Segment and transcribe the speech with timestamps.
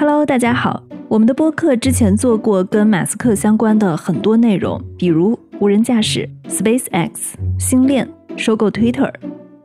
[0.00, 0.82] Hello，大家好。
[1.08, 7.10] 我们的播客之前做过跟马斯克相关的很多内容，比如无人驾驶、SpaceX、
[7.58, 9.12] 星链、收购 Twitter，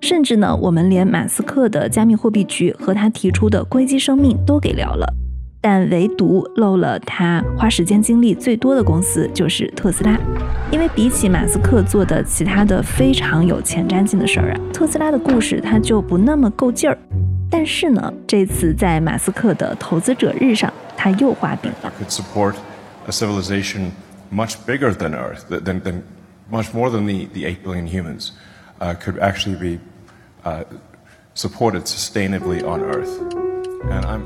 [0.02, 5.08] 甚至呢，我们连马斯克的加密货币局和他提出的硅基生命都给聊了。
[5.62, 10.20] 但唯独漏了他花时间精力最多的公司，就是特斯拉。
[10.70, 16.98] 因为比起马斯克做的其他的非常有前瞻性的事儿啊，特斯拉的故事它就不那么够劲儿。
[17.50, 21.94] 但是呢，这次在马斯克的投资者日上，他又画饼了。
[22.00, 22.56] Could support
[23.08, 23.92] a civilization
[24.32, 26.02] much bigger than Earth, than than
[26.52, 28.32] much more than the the eight billion humans,
[28.80, 29.80] uh, could actually be
[30.44, 30.64] uh,
[31.36, 33.10] supported sustainably on Earth.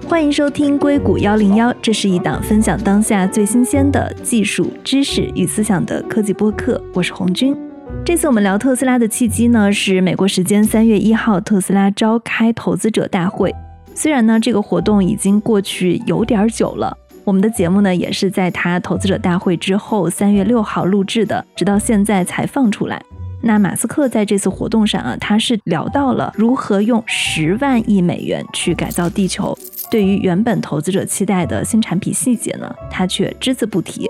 [0.07, 6.81] 欢迎收听硅谷幺零幺，这是一档分享当下最新鲜的技术知识与思想的科技播客。
[6.93, 7.68] 我是红军。
[8.05, 13.53] 这次我们聊特斯拉的契机呢，是美国时间三月一号，特斯拉召开投资者大会。
[13.93, 23.01] 虽然呢，这个活动已经过去有点久了，我们的节目呢也是在他投资者大会之后三月六号录制的，直到现在才放出来。
[23.41, 29.57] 那马斯克在这次活动上啊，他是聊到了如何用十万亿美元去改造地球。
[29.91, 34.09] 对于原本投资者期待的新产品细节呢，他却只字不提。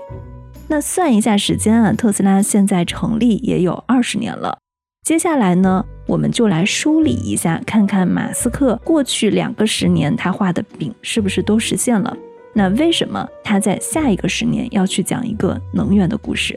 [0.72, 4.56] 那算一下时间啊，特斯拉现在成立也有二十年了。
[5.02, 12.16] 接下来呢，我们就来梳理一下，看看马斯克过去两个十年他画的饼是不是都实现了？
[12.52, 16.56] 那为什么他在下一个十年要去讲一个能源的故事？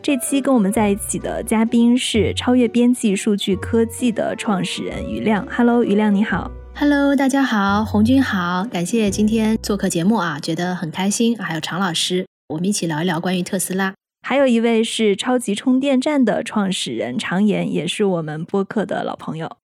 [0.00, 5.44] 这期跟我们在一起的嘉宾是超越边际数据科技的创始人于亮。
[5.50, 6.48] Hello，于亮你好。
[6.80, 11.36] Hello，大家好，红军好，感谢今天做客节目啊，觉得很开心。
[11.36, 13.92] 还有常老师，我们一起聊一聊关于特斯拉。
[14.22, 19.56] 还有一位是超级充电站的创始人常言，也是我们播客的老朋友。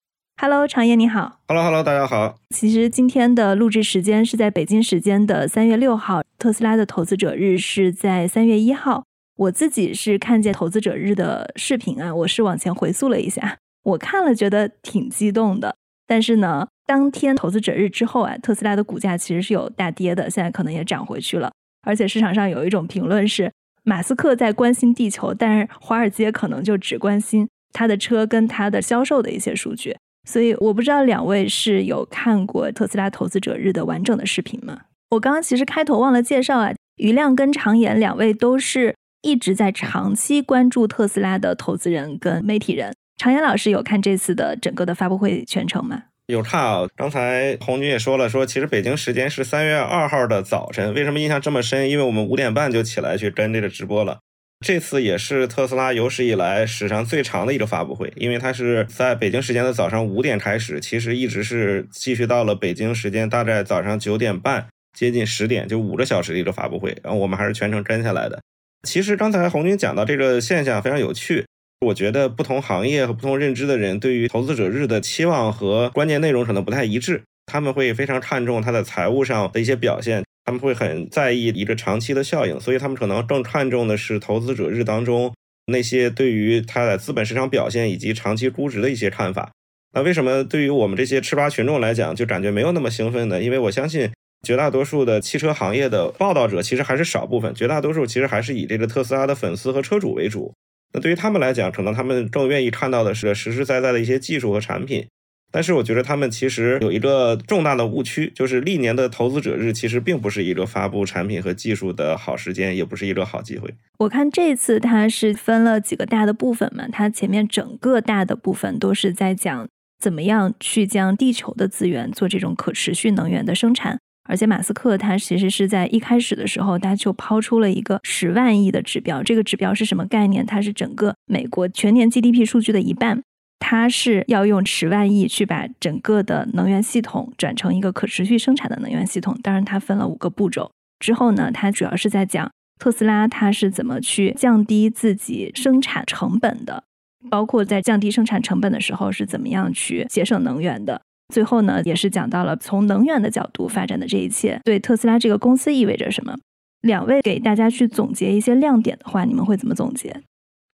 [0.43, 1.39] Hello，常言你好。
[1.47, 2.35] Hello，Hello，大家好。
[2.51, 9.05] 其实今天的录制时间是在北京时间的三月六号，特斯拉的投资者日是在三月一号。
[9.37, 15.77] 我自己是看见投资者日的视频啊，我是往前回溯了一下，我看了觉得挺激动的。
[16.09, 21.51] 但是呢，当天投资者日之后啊，特斯拉的股价其实是有大跌的，现在可能也涨回去了。
[21.87, 23.51] 而且市场上有一种评论是，
[23.83, 29.97] 马斯克在关心地球，但是华尔街可能就只关心他的车跟他的销售的一些数据。
[30.29, 34.81] 所以我不知道两位是有看过特斯拉投资者日的完整的视频吗？
[35.11, 38.95] 我刚刚其实开头忘了介绍啊，余亮跟常言两位都是。
[39.27, 46.03] 一直在长期关注特斯拉的投资人跟媒体人，常言老师有看这次的整个的发布会全程吗？
[46.27, 51.91] 有看啊，刚才红军也说了，说其实北京时间是三月二号的早晨，为什么印象这么深？
[51.91, 54.21] 因为我们五点半就起来去跟这个直播了。
[54.65, 66.97] 这次也是特斯拉有史以来史上最长的一个发布会，因为它是在北京时间的早上五点开始，其实一直是继续到了北京时间大概早上九点半，接近十点，就五个小时的一个发布会。
[67.03, 68.41] 然后我们还是全程跟下来的。
[68.89, 71.45] 其实刚才红军讲到这个现象非常有趣，
[71.85, 77.23] 我觉得不同行业和不同认知的人对于投资者日的期望和关键内容可能不太一致。
[77.47, 85.33] 他们会非常看重它的财务上的一些表现，他们会很在意一个长期的效应，所以他们可能更看重的是投资者日当中
[85.67, 89.53] 那些对于它的资本市场表现以及长期估值的一些看法。
[89.93, 93.43] 那为什么对于我们这些吃瓜群众来讲，就感觉没有那么兴奋呢？
[93.43, 94.11] 因为我相信。
[94.47, 100.53] 绝大多数的汽车行业的报道者其实还是少部分，绝大多数其实还是以这个特斯拉的粉丝和车主为主。
[100.95, 105.05] 那对于他们来讲，可能他们更愿意看到的是实实在在的一些技术和产品。
[105.51, 113.73] 但是我觉得他们其实有一个重大的误区，就是历年的投资者日其实并不是一个发布产品和技术的好时间，也不是一个好机会。
[113.99, 119.69] 我看这次它是分了几个大的部分嘛，它前面整个大的部分都是在讲
[120.01, 124.01] 怎么样去将地球的资源做这种可持续能源的生产。
[124.25, 129.23] 而且马斯克他其实是在一开始的时候，他就抛出了一个十万亿的指标。
[129.23, 130.45] 这个指标是什么概念？
[130.47, 133.23] 它是整个美国全年 GDP 数据的一半。
[133.61, 139.39] 它是要用十万亿去把整个的能源系统转成一个可持续生产的能源系统。
[139.43, 140.71] 当然，它分了五个步骤。
[140.99, 146.85] 之后呢，它主要是在讲特斯拉它是怎么去降低自己生产成本的，
[147.31, 151.01] 包括在降低生产成本的时候是怎么样去节省能源的。
[151.35, 156.37] 最后呢，也是讲到了从能源的角度发展的这一切对特斯拉这个公司意味着什么。
[156.83, 160.21] 两位给大家去总结一些亮点的话，你们会怎么总结？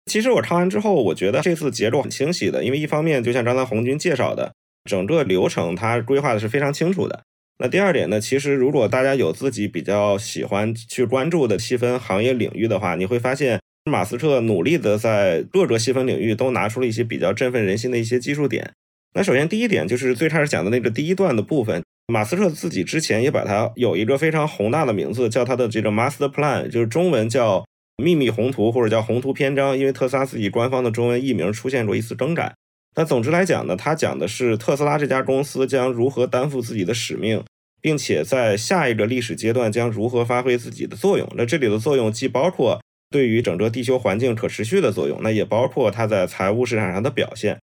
[0.08, 4.52] 其实我看完之后，我觉得这次节奏很清晰的，因为一方面就像刚才红军介绍的，
[4.90, 7.22] 整个流程它规划的是非常清楚的。
[7.60, 18.74] 那第二点呢，其实如果大家有自己比较喜欢去关注的细分行业领域的话，你会发现马斯克努力的在各个细分领域都拿出了一些比较振奋人心的一些技术点。
[19.18, 27.66] 那首先第一点就是最开始讲的那个第一段的部分，马斯克自己之前也把它有一个非常宏大的名字，叫他的这个 Master Plan，就是中文叫
[27.98, 32.54] 秘密宏图或者叫宏图篇章，因为特斯拉自己官方的中文译名出现过一次更改。
[32.96, 37.44] 那总之来讲呢，他讲的是特斯拉这家公司将如何担负自己的使命，
[37.82, 41.28] 并且在下一个历史阶段将如何发挥自己的作用。
[41.36, 42.80] 那这里的作用既包括
[43.10, 47.58] 对于整个地球环境可持续的作用，那也包括它在财务市场上的表现。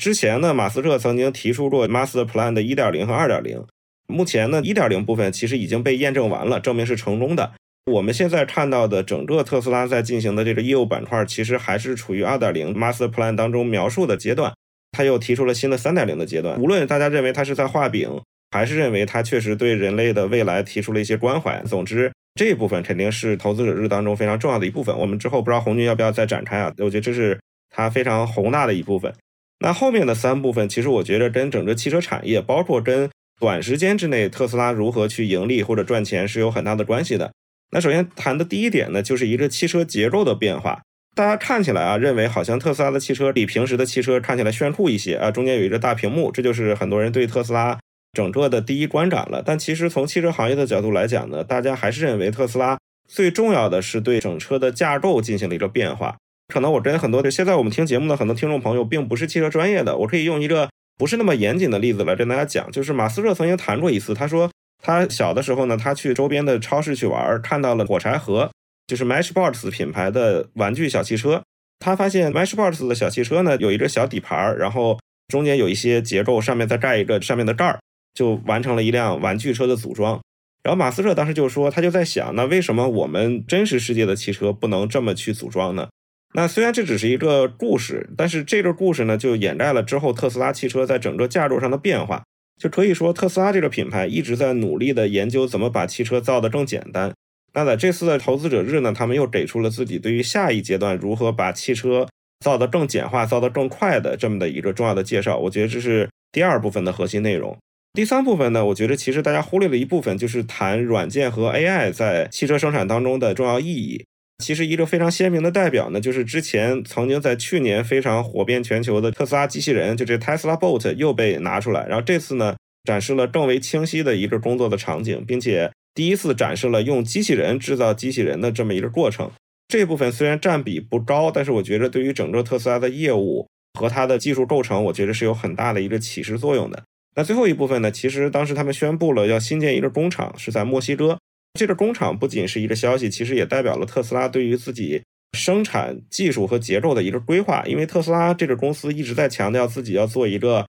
[0.00, 3.66] 之前呢，马斯克曾经提出过 Master Plan 的1.0和2.0，
[4.08, 7.52] 目前呢1.0部分其实已经被验证完了，证明是成功的。
[7.84, 14.54] 我们现在看到的整个特斯拉在进行的这个业务板块，其实还是处于2.0 Master Plan 当中描述的阶段。
[14.92, 16.58] 他又提出了新的三点零的阶段。
[16.58, 18.10] 无论大家认为他是在画饼，
[18.52, 24.98] 还是认为他确实对人类的未来提出了一些关怀，总之这一部分肯定是投资者日当中非常重要的一部分。
[24.98, 26.72] 我们之后不知道红军要不要再展开啊？
[26.78, 27.38] 我觉得这是
[27.68, 29.14] 他非常宏大的一部分。
[29.60, 33.08] 那后面的三部分，其实我觉得跟整个汽车产业，包括跟
[33.38, 37.30] 短时间之内特斯拉如何去盈利或者赚钱是有很大的关系的。
[37.72, 40.80] 那首先谈的第一点呢，就是一个汽车结构的变化。
[41.14, 47.78] 大家看起来啊，认为好像特斯拉的汽车比平时的汽车看起来炫酷一些啊，中间有一个大屏幕，这就是很多人对特斯拉
[48.12, 49.42] 整个的第一观感了。
[49.44, 52.78] 但其实从汽车行业的角度来讲呢，大家还是认为特斯拉
[53.08, 56.16] 最重要的是对整车的架构进行了一个变化。
[56.50, 60.68] 可能我跟很多的现在我们听节目的很多听众朋友并不是汽车专业的，我可以用一个
[60.98, 64.50] 不是那么严谨的例子来跟大家讲，就是马斯克曾经谈过一次，他说
[64.82, 68.50] 他小的时候呢，他去周边的超市去玩，看到了火柴盒。
[68.86, 71.44] 就是 Matchbox 品牌的玩具小汽车，
[71.78, 74.98] 他发现 Matchbox 的小汽车呢有一个小底盘，然后
[75.28, 77.78] 中间有一些结构，上面再盖一个上面的盖儿，
[78.14, 80.20] 就完成了一辆玩具车的组装。
[80.64, 85.88] 然后马斯克当时就说，他就在想，那为什么我们真实世界的汽车不能这么去组装呢？
[86.32, 92.22] 那虽然这只是一个故事，但是这个故事呢就掩盖了之后特斯拉汽车在整个架构上的变化。
[92.60, 97.12] 就可以说，特斯拉这个品牌一直在努力的研究怎么把汽车造得更简单。
[97.54, 102.06] 那在这次的投资者日呢，他们又给出了自己对于下一阶段如何把汽车
[102.44, 105.38] 造得更简化、造得更快的这么的一个重要的介绍。
[105.38, 107.56] 我觉得这是第二部分的核心内容。
[107.94, 114.04] 第三部分呢，我觉得其实大家忽略了一部分，就是谈软件和 AI 在汽车生产当中的重要意义。
[114.40, 125.70] 其实一个非常鲜明的代表呢，就是之前曾经在去年非常火遍全球的特斯拉机器人，就这 Tesla Bot 又被拿出来，然后这次呢，展示了更为清晰的一个工作的场景，并且。
[125.92, 129.28] 第一次展示了用机器人制造机器人的这么一个过程，
[129.66, 133.48] 这部分虽然占比不高，但是我觉得对于整个特斯拉的业务
[133.78, 136.84] 和它的技术构成，我觉得是有很大的一个启示作用的。
[137.16, 141.18] 那最后一部分呢，其实当时他们宣布了要新建一个工厂，是在墨西哥。
[141.54, 145.02] 这个工厂不仅是一个消息，其实也代表了特斯拉对于自己
[145.32, 147.64] 生产技术和结构的一个规划。
[147.66, 150.66] 因为特斯拉这个公司一直在强调自己要做一个。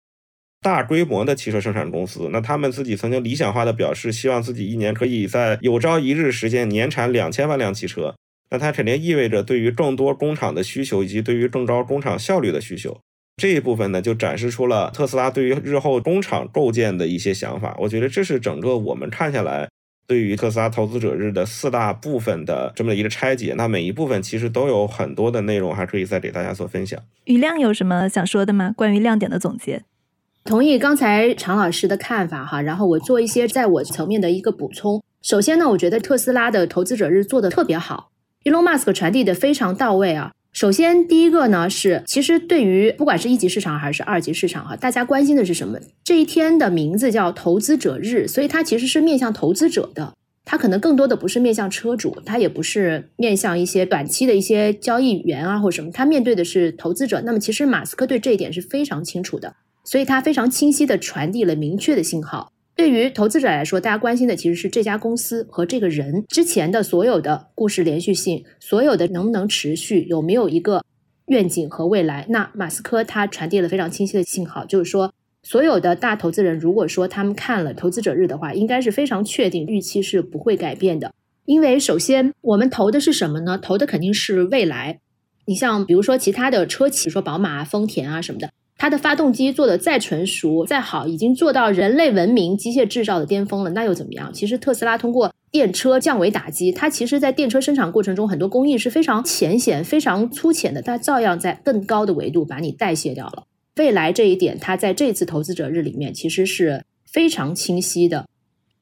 [0.63, 8.13] 大规模的汽车生产公司，那他们自己曾经理想化的表示，希望自己一年可以在有朝一日实现年产两千万辆汽车。
[8.51, 12.95] 那它肯定意味着对于更多工厂的需求，以及对于更高工厂效率的需求。
[13.37, 17.75] 这一部分呢，就展示出了特斯拉对于日后工厂构建的一些想法。
[17.79, 19.67] 我觉得这是整个我们看下来
[20.11, 23.53] 对于特斯拉投资者日的四大部分的这么一个拆解。
[23.55, 26.99] 那每一部分其实都有很多的内容，还可以再给大家做分享。
[27.23, 28.73] 余亮有什么想说的吗？
[28.75, 29.83] 关于亮点的总结？
[30.43, 35.01] 同意刚才常老师的看法哈，然后我做一些在我层面的一个补充。
[35.21, 38.11] 首先呢，我觉得特斯拉的投资者日做的特别好
[38.43, 40.33] ，Elon Musk 传递的非常到位啊。
[40.51, 45.79] 首先第一个呢是，其实对于不管是一级市场还是二级市场哈，大家关心的是什么？
[46.03, 57.21] 这一天的名字叫投资者日，所以它其实是面向投资者的，它可能更多的不是面向车主，它也不是面向一些短期的一些交易员啊或者什么，它面对的是投资者。
[57.25, 59.55] 那么其实马斯克对这一点是非常清楚的。
[59.83, 62.51] 所以他非常清晰的传递了明确的信号。
[62.81, 70.83] 对于投资者来说，大家关心的其实是这家公司和这个人之前的所有的故事连续性，所有的能不能持续，有没有一个
[71.27, 72.25] 愿景和未来。
[72.29, 81.13] 那马斯克他传递了非常清晰的信号，就是说，所有的大投资人如果说他们看了投资者日的话，应该是非常确定预期是不会改变的。
[81.45, 83.59] 因为首先我们投的是什么呢？
[83.59, 84.99] 投的肯定是未来。
[85.45, 88.49] 你像比如说其他的车企，说宝马、丰田啊什么的。
[88.81, 94.33] 它的发动机做的再成熟、再好，已经做到人类文明机械制造的巅峰了，那又怎么样？
[94.33, 103.43] 其实特斯拉通过电车降维打击，它其实在电车生产过程中很多工艺是非常浅显、非常粗浅的，它照样在更高的维度把你代谢掉了。
[103.75, 108.27] 未来这一点，它在这次投资者日里面其实是非常清晰的，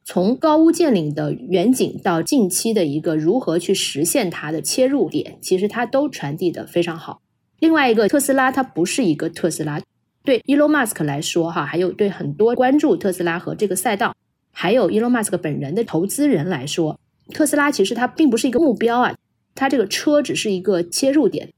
[0.06, 7.20] 从高屋建瓴的远景到近期的一个如何去实现它的切入点，其实它都传递的非常好。
[7.60, 9.82] 另外一个，特斯拉它不是一个特斯拉。
[10.24, 14.16] 对 Elon Musk 来说，哈，还有对很多关注特斯拉和这个赛道，
[14.52, 17.00] 还有 Elon Musk 本人的投资人来说，
[17.34, 19.16] 特斯拉其实它并不是一个目标啊，
[19.56, 21.50] 它这个车只是一个切入点。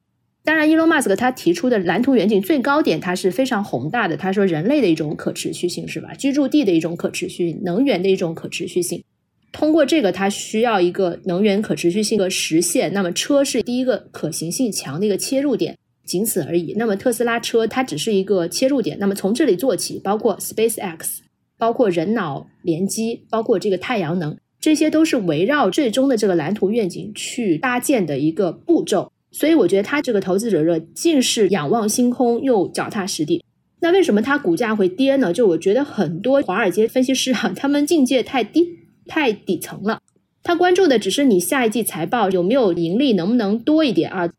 [0.44, 4.18] 当然，Elon Musk 他提出的蓝图远景最高点，它是非常宏大的。
[4.18, 6.16] 他说，人类的一种可持续性是吧？
[6.16, 9.04] 居住地的一种可持续，能源的一种可持续性。
[9.52, 12.92] 通过这个，它需要一个能源可持续性的实现。
[12.92, 16.74] 那么，车是第一个可行性强的一个切入点，仅此而已。
[16.78, 18.98] 那么，特斯拉车它只是一个切入点。
[19.00, 21.20] 那么，从这里做起，包括 SpaceX，
[21.58, 29.12] 包括人脑联机，包括这个太阳能，这些都是围绕最终的这个蓝图愿景去搭建的一个步骤。
[29.32, 33.44] 所以我觉得他这个投资者热尽是仰望星空又脚踏实地。
[33.80, 35.34] 那为什么它股价会跌呢？
[35.34, 38.78] 就我觉得很多华尔街分析师啊，他们境界太低、
[39.08, 40.02] 太底层了。
[40.44, 44.30] 他关注的只是你下一季财报有没有盈利，能不能多一点啊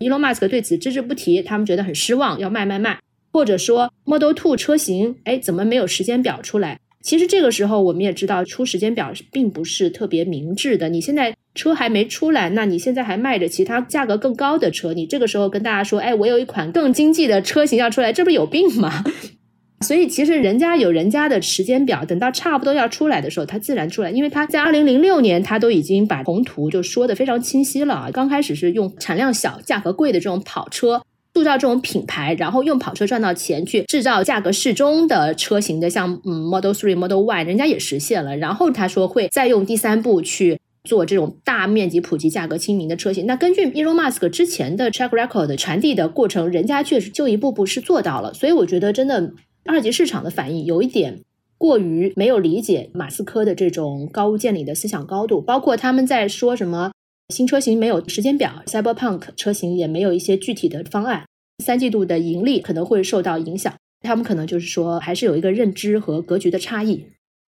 [0.00, 2.98] ？Elon Musk 对此只字不提，他们觉得很失望，要卖卖卖。
[3.32, 6.80] 或者说 Model Two 车型，哎，怎么没有时间表出来？
[7.00, 10.88] 其实这个时候我们也知道，出时间表并不是特别明智的。
[10.88, 19.04] 你现在车还没出来，那你现在还卖着其他价格更高的车，你这个时候跟大家说，哎，我有一款更经济的车型要出来，这不是有病吗？
[19.86, 24.10] 所以其实人家有人家的时间表，等到差不多要出来的时候，它自然出来。
[24.10, 28.10] 因为他在二零零六年，他都已经把宏图就说的非常清晰了。
[28.12, 31.02] 刚开始是用产量小、价格贵的这种跑车。
[31.32, 38.36] 塑造这种品牌，然后用跑车赚到钱去制造价格适中的车型的，像嗯 Model Three、Model Y，人家也实现了。
[38.36, 43.26] 然后他说会再用第三步去做这种大面积普及、价格亲民的车型。
[43.26, 48.34] 那根据 Elon Musk 之前的 track record 传递的过程，人家确实就一步步是做到了。
[48.34, 49.32] 所以我觉得真的
[49.64, 51.20] 二级市场的反应有一点
[51.58, 56.92] 过于没有理解马斯克的这种高屋建瓴的思想高度，包括他们在说什么。
[57.28, 61.26] 新车型没有时间表，Cyberpunk 车型也没有一些具体的方案，
[61.62, 63.72] 三季度的盈利可能会受到影响。
[64.00, 67.06] 他们可能就是说，还是有一个认知和格局的差异。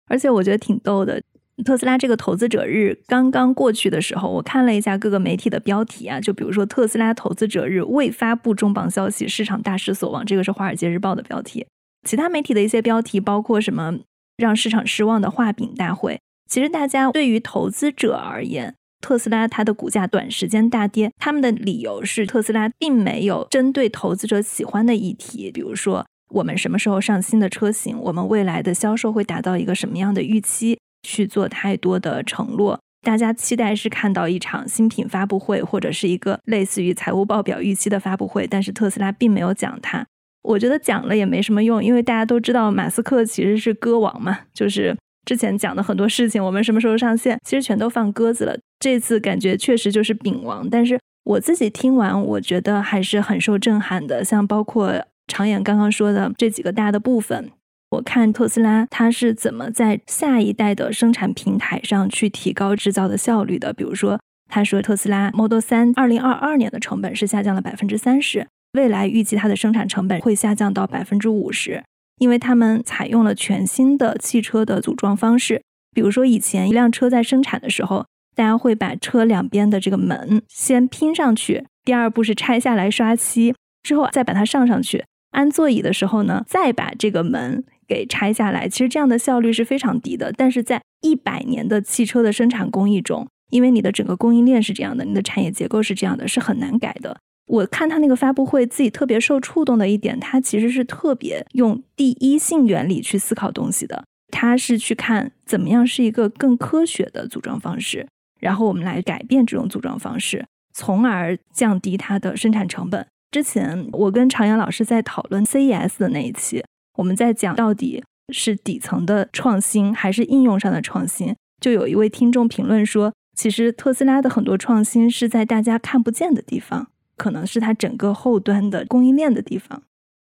[0.08, 1.22] 而且我觉得挺逗的，
[1.64, 11.68] 特斯拉这个投资者日刚刚过去的时候，我看了一下各个媒体的标题啊，就比如说特斯拉投资者日未发布重磅消息，市场大失所望，这个是华尔街日报的标题。
[12.08, 14.00] 其他媒体的一些标题包括什么
[14.38, 16.22] 让市场失望的画饼大会。
[16.50, 18.74] 其实大家对于投资者而言。
[19.00, 32.80] 特斯拉它的股价短时间大跌，他们的理由是特斯拉并没有针对投资者喜欢的议题，比如说我们什么时候上新的车型，我们未来的销售会达到一个什么样的预期，去做太多的承诺。
[33.06, 40.08] 大家期待是看到一场新品发布会，或者是一个类似于财务报表预期的发布会，但是特斯拉并没有讲它。
[40.48, 44.96] 我觉得讲了也没什么用，因为大家都知道马斯克其实是歌王嘛，就是。
[45.26, 48.58] 之前讲的很多事情，我们什么时候上线，其实全都放鸽子了。
[48.80, 54.24] 这次感觉确实就是饼王，但是我自己听完，我觉得还是很受震撼的。
[54.24, 57.52] 像包括常言刚刚说的这几个大的部分，
[57.90, 63.74] 我看特斯拉它是怎么在下一代的生产平台上去提高制造的效率的。
[63.74, 64.18] 比如说，
[64.50, 71.84] 他说特斯拉 Model 三二零二二年的成本是下降了百分之三十，未来预计它的生产成本会下降到百分之五十。
[72.20, 75.62] 因为他们采用了全新的汽车的组装方式，
[75.94, 78.06] 比如说以前一辆车在生产的时候，
[78.36, 83.54] 大家会把车两边的这个门先拼上去，第二步是拆下来刷漆，
[83.84, 85.04] 之后再把它上上去。
[85.32, 88.68] 安座椅的时候呢，再把这个门给拆下来。
[88.68, 97.20] 其实这样的效率是非常低的，但是在一百年的汽车的生产工艺中，因为你的整个供应链是这样的，你的产业结构是这样的，是很难改的。
[97.48, 104.04] 我看他那个发布会，自己特别受触动的一点，他其实是特别用第一性原理去思考东西的。
[104.30, 108.06] 他是去看怎么样是一个更科学的组装方式，
[108.42, 113.08] 然后我们来改变这种组装方式，从而降低它的生产成本。
[113.32, 116.64] 之前我跟常阳老师在讨论 CES 的那一期，
[116.98, 126.90] 我们在讲到底是底层的创新还是应用上的创新，就有一位听众评论说，其实特斯拉的很多创新是在大家看不见的地方。
[127.18, 129.84] 可能是它整个后端的供应链的地方，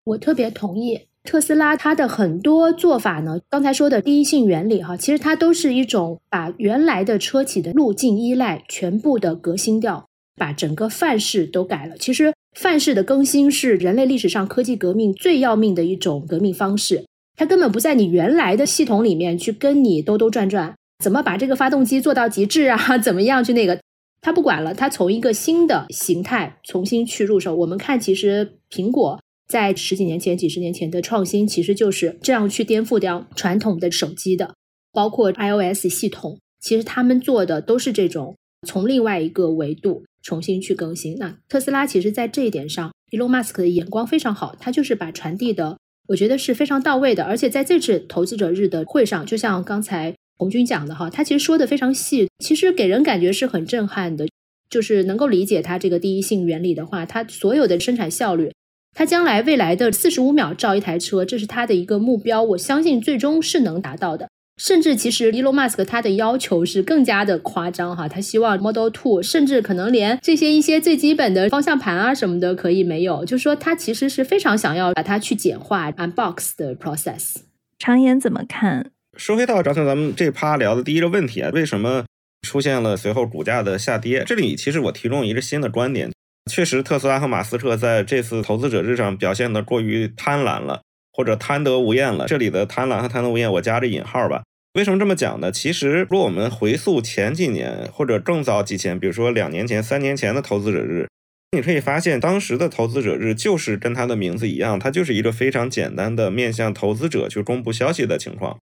[0.04, 3.40] 我特别同意特斯拉它的很多做法呢。
[3.50, 11.96] 刚才说的第一性原理哈，其实它都是一种把原来的车企的路径依赖全部的革新掉，把整个范式都改了。
[11.98, 17.04] 其实范式的更新是人类历史上科技革命最要命的一种革命方式，
[17.36, 22.96] 它根本不在你原来的系统里面去跟你兜兜转转，怎么把这个发动机做到极致啊？
[23.02, 23.80] 怎么样去那个？
[24.26, 27.54] 他不管了，他从一个新的形态重新去入手。
[27.54, 34.56] 我们看，其实苹果在十几年前、几十年前的创新，其实就是这样去颠覆掉传统的手机的，
[34.92, 36.40] 包括 iOS 系统。
[36.58, 38.34] 其实他们做的都是这种
[38.66, 41.16] 从另外一个维度重新去更新。
[41.18, 45.78] 那特斯拉其实在这一点上，Elon Musk 的眼光非常好，他就是把传递的，
[46.08, 47.22] 我觉得是非常到位的。
[47.22, 54.26] 而且在这次投资者日的会上，就像刚才红军讲的哈，他其实说的非常细，其实给人感觉是很震撼的。
[54.68, 58.52] 就是能够理解它这个第一性原理的话，它所有的生产效率，
[58.92, 62.42] 它将来未来的四十五秒造一台车，这是它的一个目标。
[62.42, 64.28] 我相信最终是能达到的。
[64.60, 77.36] 甚至其实，Elon Musk 他的要求是更加的夸张哈，他希望 Model Two 甚至可能连这些一些最基本的方向盘啊什么的可以没有，就是说他其实是非常想要把它去简化 unbox 的 process。
[77.78, 78.90] 常言怎么看？
[79.16, 82.04] 说回到刚才咱们这趴聊的第一个问题啊，为什么
[82.46, 84.24] 出现了随后股价的下跌？
[84.26, 86.10] 这里其实我提供一个新的观点，
[86.50, 90.82] 确实特斯拉和马斯克在这次投资者日上表现的过于贪婪了。
[91.18, 94.42] 或者贪得无厌了，这里的贪婪和贪得无厌，我加着引号吧。
[94.74, 95.50] 为什么这么讲呢？
[95.50, 101.08] 其实，如果我们回溯前几年或者更早几前，比如说两年前、三年前的投资者日，
[101.52, 108.58] 你可以发现，当时的投资者日就是跟它的名字一样，它就是一个非常简单的面向投资者去公布消息的情况。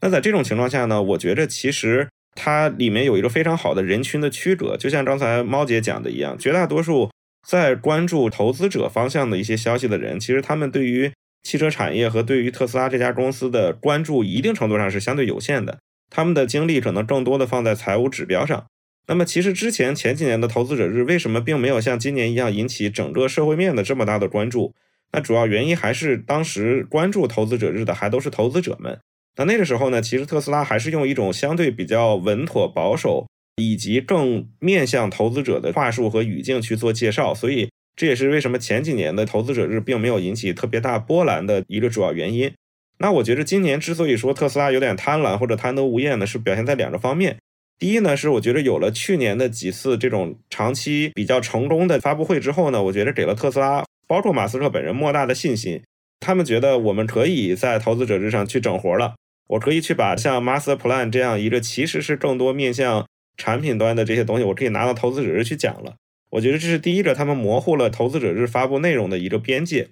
[0.00, 7.10] 那在这种情况下呢，我觉着其实它里面有一个非常好的人群的区隔，就像刚才猫姐讲的一样，绝大多数
[7.48, 11.10] 在关注投资者方向的一些消息的人，其实他们对于
[11.42, 15.78] 汽车产业和对于特斯拉这家公司的关注，一定程度上是相对有限的。
[16.10, 18.66] 他们的精力可能更多的放在财务指标上。
[19.08, 24.74] 那么，其实之前前几年的投资者日为什么并没有像今年一样引起整个社会面的这么大的关注？
[25.12, 28.98] 那主要原因还是当时关注投资者日的还都是投资者们。
[29.36, 33.26] 那那个时候呢，其实特斯拉还是用一种相对比较稳妥、保守
[33.56, 37.68] 以及更面向投资者的话术和语境去做介绍，所以。
[37.98, 42.52] 这也是为什么前几年的投资者日并没有引起特别大波澜的一个主要原因。
[42.98, 47.38] 那我觉得今年之所以说特斯拉有点贪婪或者贪得无厌呢，是表现在两个方面。
[47.78, 55.80] 第一呢，是我觉得有了去年的几次这种长期比较成功的发布会之后呢，我觉得给了特斯拉，包括马斯克本人莫大的信心。
[56.20, 59.14] 他们觉得我们可以在投资者日上去整活了，
[59.48, 65.94] 我可以去把像 Master Plan 这样一个其实是更多面向产品端的这些东西，我可以拿到投资者日去讲了。
[66.30, 69.88] 我觉得这是第一个，他们模糊了投资者日发布内容的一个边界。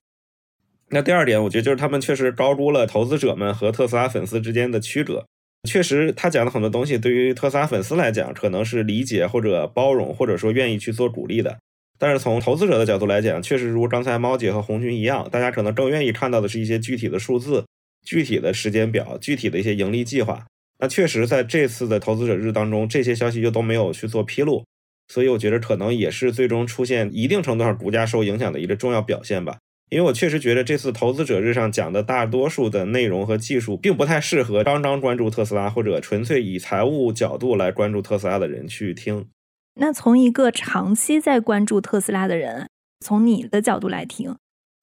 [0.90, 5.24] 那第二点，我觉得就是他们确实高估了投资者们和特斯拉粉丝之间的区隔。
[5.68, 11.58] 确实，他讲的很多东西对于特斯拉粉丝来讲，可能是理解或者包容，或者说愿意去做鼓励的。
[11.98, 17.64] 但是从投资者的角度来讲，确实如刚才猫姐和红军一样，大家可能更愿意看到的是一些具体的数字、
[18.04, 20.46] 具体的时间表、具体的一些盈利计划。
[20.78, 24.64] 那确实在这次的投资者日当中，这些消息就都没有去做披露。
[25.08, 29.58] 所以我觉得可能也是最终出现一定程度上股价受影响的一个重要表现吧。
[29.90, 39.26] 因为我确实觉得这次投资者日上讲的大多数的内容和技术，并不太适合刚刚关注特斯拉或者纯粹以财务角度来关注特斯拉的人去听。
[39.74, 42.68] 那从一个长期在关注特斯拉的人，
[43.04, 44.34] 从你的角度来听，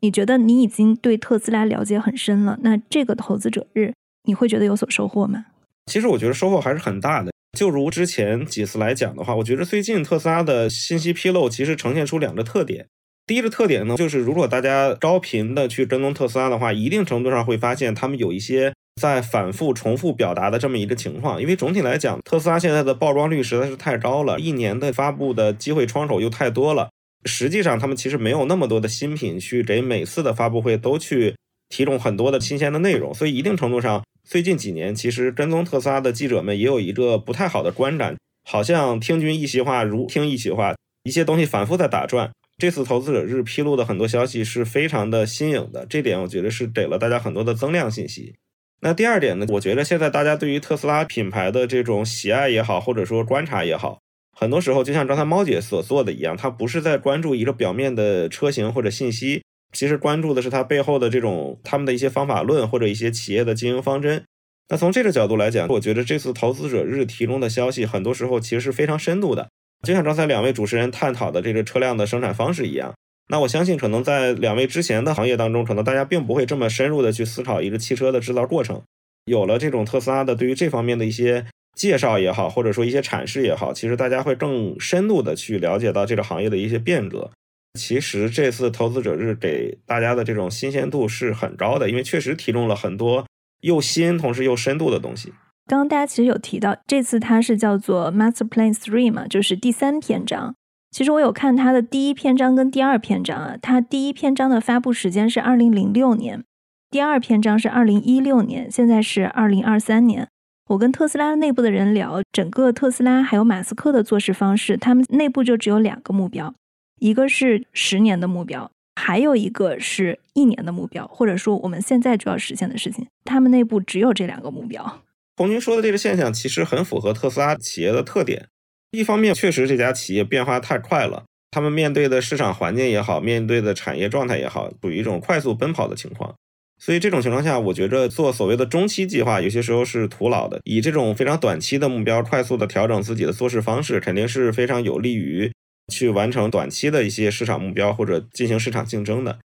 [0.02, 2.58] 你觉得你已经对特斯拉了解很深了？
[2.64, 5.46] 那这个投资者日你会觉得有所收获吗？
[5.86, 7.32] 其实我觉得收获还是很大的。
[7.58, 12.88] 就如之前几次来讲的话，我觉得最近特斯拉的信息披露其实呈现出两个特点。
[13.28, 21.40] 第一个特点呢，就是如果大家高频的去跟踪特斯拉的话，一定程度上会发现他们有一些在反复重复表达的这么一个情况。
[21.40, 26.90] 因为总体来讲，特斯拉现在的曝光率实在是太高了，一年的发布的机会窗口又太多了。
[27.26, 31.36] 实际上，他们其实没有那么多的新品去给每次的发布会都去
[31.70, 34.04] 提供很多的新鲜的内容，所以一定程度上。
[34.24, 38.16] 最近几年，其实跟踪特斯拉的记者们也有一个不太好的观感，
[38.48, 42.32] 好像听君一席话如听一席话，一些东西反复在打转。
[42.58, 48.36] 这次投资者日披露的很多消息是非常的新颖的，这点我觉得是给了大家很多的增量信息。
[48.82, 54.00] 那第二点呢，我觉得现在大家对于特斯拉品牌的这种喜爱也好，或者说观察也好，
[54.42, 59.44] 很多时候就像刚才猫姐所做的一样，他不是在关注一个表面的车型或者信息。
[59.72, 64.22] 其实关注的是它背后的这种他们的一些方法论或者一些企业的经营方针。
[64.68, 69.48] 那从这个角度来讲，我觉得这次投资者日提供的消息，很多时候其实是非常深度的，
[69.86, 72.94] 就像刚才两位主持人探讨的这个车辆的生产方式一样。
[73.30, 78.82] 那我相信，可能在两位之前的行业当中，可能大家并不会这么深入的去思考一个汽车的制造过程。
[79.26, 81.46] 有了这种特斯拉的对于这方面的一些
[81.76, 87.32] 介绍也好，或者说一些阐释也好，其实大家会更深度的去了解到这个行业的一些变革。
[87.80, 93.26] 其实这次投资者日给大家的这种新鲜度是很高的，因为确实提供了很多
[93.62, 95.34] 又新同时又深度的东西。
[95.68, 100.56] 刚刚大家其实有提到，这次它是叫做 Master Plan Three 嘛，就是第三篇章。
[100.92, 106.44] 其实我有看它的第一篇章跟第二篇章啊，它第一篇章的发布时间是二零零六年，
[106.90, 110.28] 第二篇章是二零一六年，现在是二零二三年。
[110.72, 116.54] 我跟特斯拉内部的人聊，整个特斯拉还有马斯克的做事方式，他们内部就只有两个目标。
[117.00, 123.06] 一个是十年的目标，还有一个是一年的目标，或者说我们现在就要实现的事情。
[123.26, 125.02] 他们内部只有这两个目标。
[125.36, 128.48] 红军说的这个现象其实很符合特斯拉企业的特点。
[128.92, 136.34] 一方面，确实这家企业变化太快了，他们面对的市场环境也好，面对的产业状态也好，处于一种快速奔跑的情况。
[136.84, 140.60] 所以这种情况下，我觉着做所谓的中期计划，有些时候是徒劳的。
[140.64, 145.52] 以这种非常短期的目标，快速的调整自己的做事方式，肯定是非常有利于
[145.94, 149.38] 去完成短期的一些市场目标或者进行市场竞争的。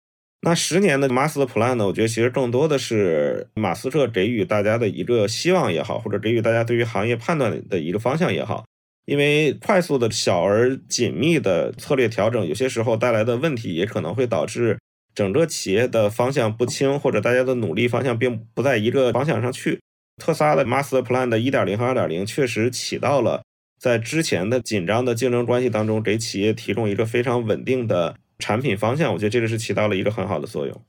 [0.44, 1.88] 那十年的 Master Plan 呢？
[1.88, 8.64] 我觉得其实更多的是马斯克给予大家的一个希望也好，或者给予大家对于行业判断的一个方向也好。
[9.06, 14.78] 因为快速的小而紧密的策略调整，有些时候带来的问题，也可能会导致。
[15.16, 19.80] 整个企业的方向不清，或者大家的努力方向并不在一个方向上去。
[20.22, 23.42] 特斯拉的 Master Plan 的1.0和2.0确实起到了
[23.80, 29.14] 在之前的紧张的竞争关系当中，给企业提供一个非常稳定的产品方向。
[29.14, 30.82] 我觉得这个是起到了一个很好的作用。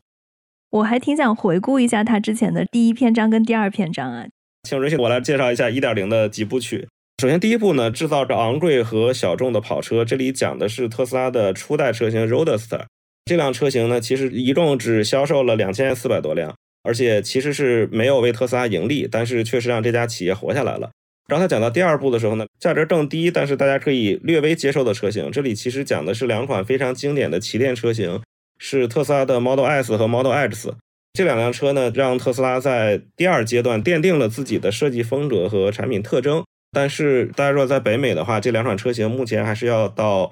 [0.71, 4.27] 我还挺想回顾一下它之前的第一篇章跟第二篇章啊，
[4.69, 6.89] 请允许我来介绍一下1.0的几部曲。
[7.23, 12.85] 首先第一步呢，制造着昂贵和小众的跑车，这里讲的是特斯拉的初代车型 Roadster。
[13.27, 20.91] 这辆车型呢，其实一共只销售了两千四百多辆，而且其实是没有为特斯拉盈利，但是确实让这家企业活下来了。
[21.27, 28.23] 刚才讲到第二步的时候呢，价值更低，但是大家可以略微接受的车型，这里其实讲的是两款非常经典的旗舰车型，
[28.61, 30.73] 是特斯拉的 Model S 和 Model X。
[31.13, 36.45] 这两辆车呢，让特斯拉在第二阶段奠定了自己的设计风格和产品特征。
[36.71, 40.31] 但是大家如果在北美的话，这两款车型目前还是要到。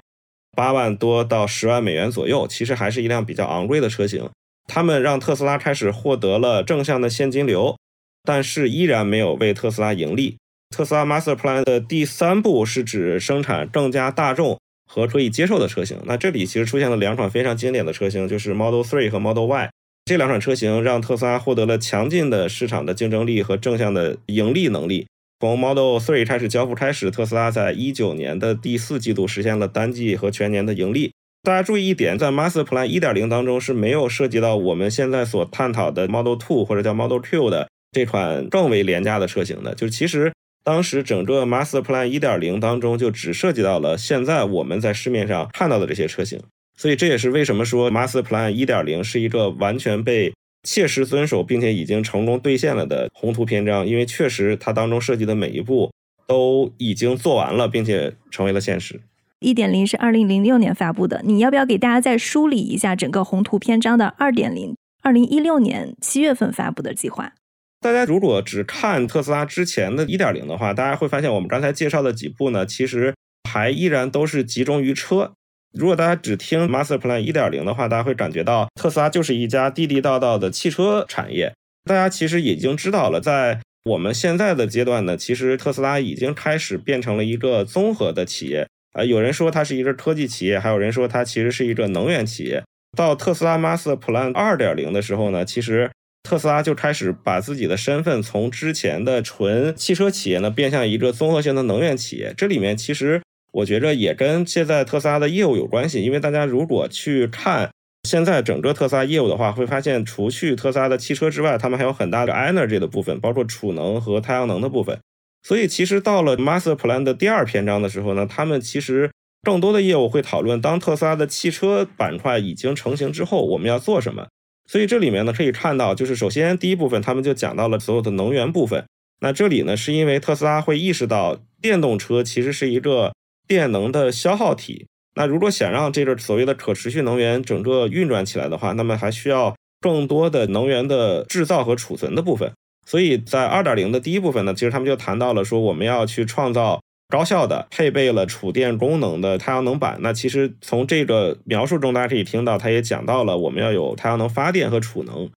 [0.55, 4.29] 八万多到十万美元左右，其实还是一辆比较昂贵的车型。
[4.67, 7.77] 他们让特斯拉开始获得了正向的现金流，
[8.23, 10.37] 但是依然没有为特斯拉盈利。
[10.75, 14.59] 特斯拉 Master Plan 的第三步是指生产更加大众
[14.91, 15.97] 和可以接受的车型。
[16.05, 19.69] 那这里其实出现了两款非常经典的车型，就是 Model 3和 Model Y。
[20.05, 25.07] 这两款车型让特斯拉获得了强劲的市场的竞争力和正向的盈利能力。
[25.39, 31.11] 从 Model 3开始交付开始，特斯拉在一九年的第四季度实现了单季和全年的盈利。
[31.43, 39.75] 大家注意一点，在 Master Plan 1.0当中是没有涉及到我们现在所探讨的 Model 2或者叫 Model Q 的这款更为廉价的车型的。
[39.75, 46.41] 就其实当时整个 Master Plan 1.0当中就只涉及到了现在我们在市面上看到的这些车型。
[46.77, 50.33] 所以这也是为什么说 Master Plan 1.0是一个完全被
[50.65, 55.89] 切实遵守，并且已经成功兑现了的宏图篇章，因为确实它当中涉及的每一步
[56.27, 58.99] 都已经做完了，并且成为了现实。
[59.39, 64.75] 一点零是二零零六年发布的，你要不要给大家再梳理一下整个宏图篇章的二点零？
[65.03, 67.33] 二零一六年七月份发布的计划。
[67.79, 73.13] 大家如果只看特斯拉之前的一点零的话，大家会发现我们刚才介绍的几步呢，其实
[73.47, 75.33] 还依然都是集中于车。
[75.77, 81.53] 如果大家只听 Master Plan 1.0的话，大家会感觉到特斯拉就是一家地地道道的汽车产业。
[81.83, 88.65] 大家其实已经知道了，在我们现在的阶段呢，其实特斯拉已经开始变成了一个综合的企业。
[88.93, 92.63] 啊，有人说它是一个科技企业，还有人说它其实是一个能源企业。
[92.97, 95.91] 到特斯拉 Master Plan 2.0的时候呢，其实
[96.23, 102.33] 特斯拉就开始把自己的身份从之前的纯汽车企业呢，变向一个综合性的能源企业。
[102.37, 103.21] 这里面其实。
[103.55, 107.71] 我觉着也跟现在特斯拉的业务有关系，因为大家如果去看
[108.03, 114.99] 现在整个特斯拉业务的话，会发现除去特斯拉的汽车之外，他们还有很大的 energy 的部分，包括储能和太阳能的部分。
[115.41, 119.09] 所以其实到了 Master Plan 的第二篇章的时候呢，他们其实
[119.41, 124.27] 更多的业务会讨论，当特斯拉的汽车板块已经成型之后，我们要做什么。
[124.69, 128.83] 所以这里面呢可以看到，就是首先第一部分他们就讲到了所有的能源部分。
[129.21, 133.13] 那这里呢是因为特斯拉会意识到电动车其实是一个。
[133.47, 142.51] 电能的消耗体，那如果想让这个所谓的可持续能源整个运转起来的话，那么还需要更多的能源的制造和储存的部分。
[142.85, 149.97] 所以在二点零的第一部分呢，其实他们就谈到了说，我们要去创造高效的、配备了储电功能的太阳能板。
[150.01, 155.29] 那其实从这个描述中，大家可以听到，他也讲到了我们要有太阳能发电和储能。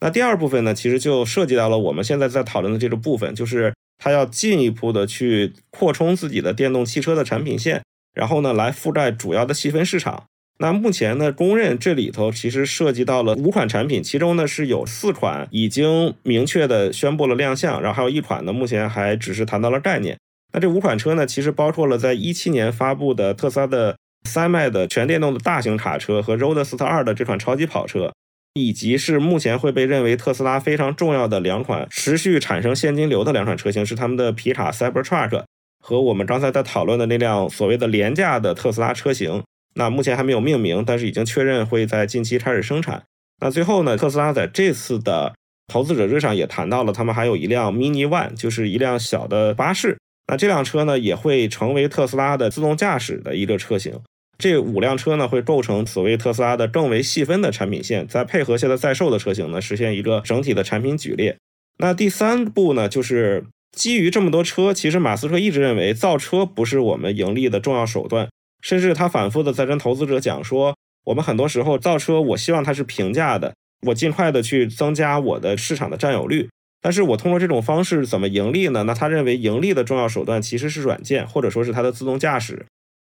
[0.00, 3.72] 那第二部分呢，其实就涉及到了我们现在在讨论的这个部分，就是。
[3.98, 7.82] 它要进一步的去扩充自己的电动汽车的产品线，
[8.14, 10.24] 然后呢，来覆盖主要的细分市场。
[10.58, 20.16] 那目前呢，公认这里头其实涉及到了五款产品，其中呢是有四款已经明确的宣布了亮相，然后还有一款呢，目前还只是谈到了概念。
[20.54, 28.12] 那这五款车呢，其实包括了在一七年发布的特斯拉的三迈的全电动的大型卡车和 Roadster 二的这款超级跑车。
[28.56, 35.44] 以及是目前会被认为特斯拉非常重要的两款持续产生现金流的两款车型，是他们的皮卡 Cybertruck
[35.84, 39.42] 和我们刚才在讨论的那辆所谓的廉价的特斯拉车型。
[39.74, 43.02] 那目前还没有命名，但是已经确认会在近期开始生产。
[43.42, 45.34] 那最后呢，特斯拉在这次的
[45.70, 49.98] 投资者日上也谈到了，他们还有一辆 Mini One，就是一辆小的巴士。
[50.28, 54.00] 那这辆车呢，也会成为特斯拉的自动驾驶的一个车型。
[54.38, 61.36] 这五辆车呢，会构成所谓特斯拉的更为细分的产品线，再配合现在在售的车型呢，实现一个整体的产品举列。
[61.78, 68.28] 那第三步呢，就是基于这么多车，其实马斯克一直认为造车不是我们盈利的重要手段，
[68.62, 73.54] 甚至他反复的在跟投资者讲说，我们很多时候造车，我希望它是平价的。
[73.88, 76.48] 我尽快的去增加我的市场的占有率，
[76.80, 78.84] 但是我通过这种方式怎么盈利呢？
[78.84, 82.64] 那他认为盈利的重要手段其实是软件，或者说是它的自动驾驶。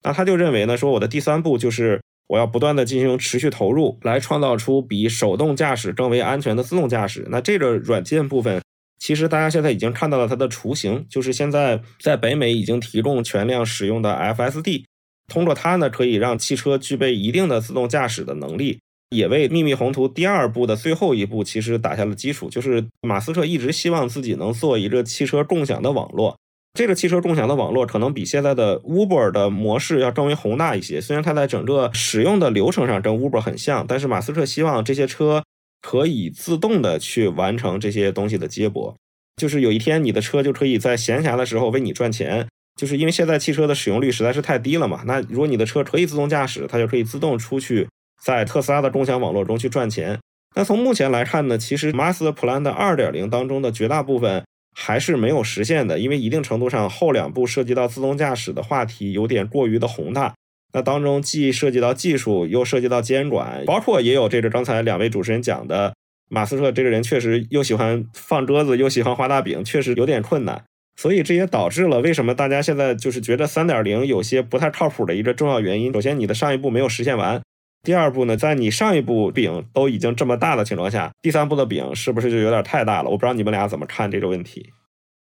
[0.08, 7.28] 那他就认为呢，说我的第三步就是我要不断的进行持续投入，来创造出比手动驾驶更为安全的自动驾驶。
[7.30, 8.62] 那这个软件部分，
[9.00, 14.86] 其实大家现在已经看到了它的雏形，就是现在在北美已经提供全量使用的 FSD，
[15.28, 18.80] 通过它呢，可以让汽车具备一定的自动驾驶的能力。
[19.10, 26.38] 也为秘密宏图第二步的最后一步其实打下了基础，就是马斯克一直希望自己能做一个汽车共享的网络。
[26.78, 31.02] 这个汽车共享的网络可能比现在的 Uber 的模式要更为宏大一些。
[31.02, 35.44] 虽然它在整个使用的流程上跟 Uber 很像，但是马斯克希望这些车
[35.82, 38.96] 可以自动的去完成这些东西的接驳，
[39.38, 42.48] 就是有一天你的车就可以在闲暇的时候为你赚钱。
[42.80, 47.88] 就是因为现在汽车的使用率实在是太低了嘛，那如果你的车可以自动驾驶，它就可以自动出去。
[48.24, 50.20] 在特斯拉的共享网络中去赚钱。
[50.56, 54.44] 那从目前来看呢，其实 Master Plan 的2.0当中的绝大部分
[54.80, 60.36] 还是没有实现的，因为一定程度上后两步涉及到自动驾驶的话题有点过于的宏大。
[60.72, 65.96] 那当中既涉及到技术，又涉及到监管，包括也有这个刚才两位主持人讲的，
[66.30, 70.64] 马斯克这个人确实又喜欢放鸽子，又喜欢画大饼，确实有点困难。
[70.96, 75.92] 所以这也导致了为什么大家现在就是觉得3.0有些不太靠谱的一个重要原因。
[75.92, 77.42] 首先，你的上一步没有实现完。
[77.84, 83.10] 第二步呢，在你上一步饼都已经这么大的情况下，第三步的饼是不是就有点太大了？
[83.10, 84.72] 我不知道你们俩怎么看这个问题。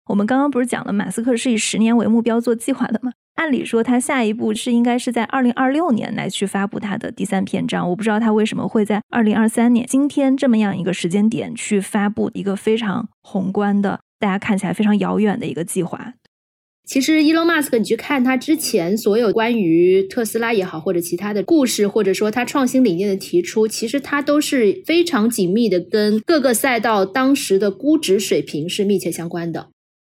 [0.08, 3.12] 我们刚刚不是讲了，马斯克是以十年为目标做计划的吗？
[3.36, 7.90] 按理说，他下一步是应该是在二零二六年来去发布他的第三篇章。
[7.90, 16.14] 我不知道他为什么会在二零二三年今天这么样一个时间点去发布一个非常宏观的、大家看起来非常遥远的一个计划。
[16.86, 29.70] 其实，Elon Musk，你去看他之前所有关于特斯拉也好，或者其他的故事，或者说他创新理念的提出，其实他都是非常紧密的，跟各个赛道当时的估值水平是密切相关的。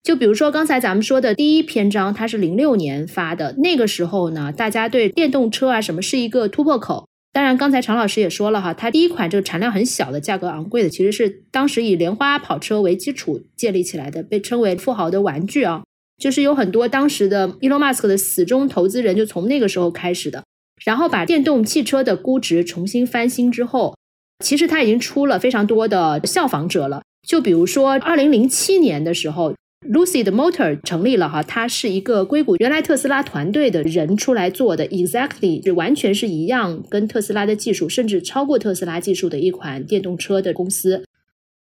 [0.03, 7.07] 就比如说刚才咱们说的第一篇章，它是零六年发的，那个时候呢，大家对电动车啊什么是一个突破口。
[7.33, 15.83] 当然，刚才常老师也说了哈，它第一款这个产量很小的、价格昂贵的，其实是当时以莲花跑车为基础建立起来的，被称为富豪的玩具啊。
[16.19, 20.43] 就是有很多当时的 Elon Musk 的死忠投资人，就从那个时候开始的，
[20.85, 23.97] 然后把电动汽车的估值重新翻新之后，
[24.45, 27.03] 其实他已经出了非常多的效仿者了。
[27.27, 29.55] 就比如说，二零零七年的时候
[29.89, 41.05] ，Lucid Motor 成立了哈，它是一个硅谷原来特斯拉团队的人出来做的，exactly 是完全是一样，跟特斯拉的技术甚至超过特斯拉技术的一款电动车的公司。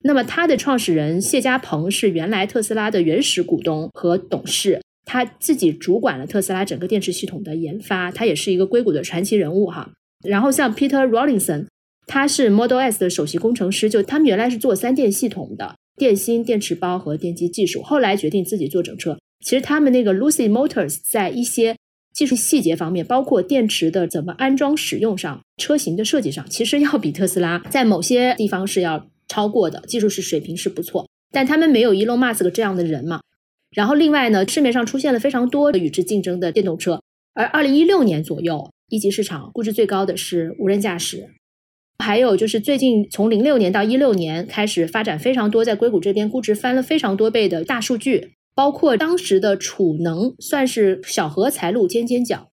[0.04, 9.92] 那么，他的创始人谢家鹏是原来特斯拉的原始股东和董事，他自己主管了特斯拉整个电池系统的研发，他也是一个硅谷的传奇人物哈。
[10.24, 11.68] 然后像 Peter Rawlinson，
[12.08, 19.20] 他是 Model S 的首席工程师，就他们原来是做三电系统的，电芯、电池包和电机技术，后来决定自己做整车。
[19.46, 21.76] 其实他们那个 Lucy Motors 在一些
[22.12, 29.06] 技术细节方面，包括电池的怎么安装、使用上，车型的设计上，其实要比特斯拉在某些地方是要。
[29.32, 33.22] 超过的技术是水平是不错，但他们没有 Elon Musk 这样的人嘛。
[33.74, 37.02] 然后另外呢，市面上出现了非常多的与之竞争的电动车，
[37.34, 41.30] 而二零一六年左右，一级市场估值最高的是无人驾驶。
[42.00, 52.50] 还有就是最近从零六年到一六年开始发展非常多，在硅谷这边估值翻了非常多倍的大数据，包括当时的储能算是小荷才露尖尖角，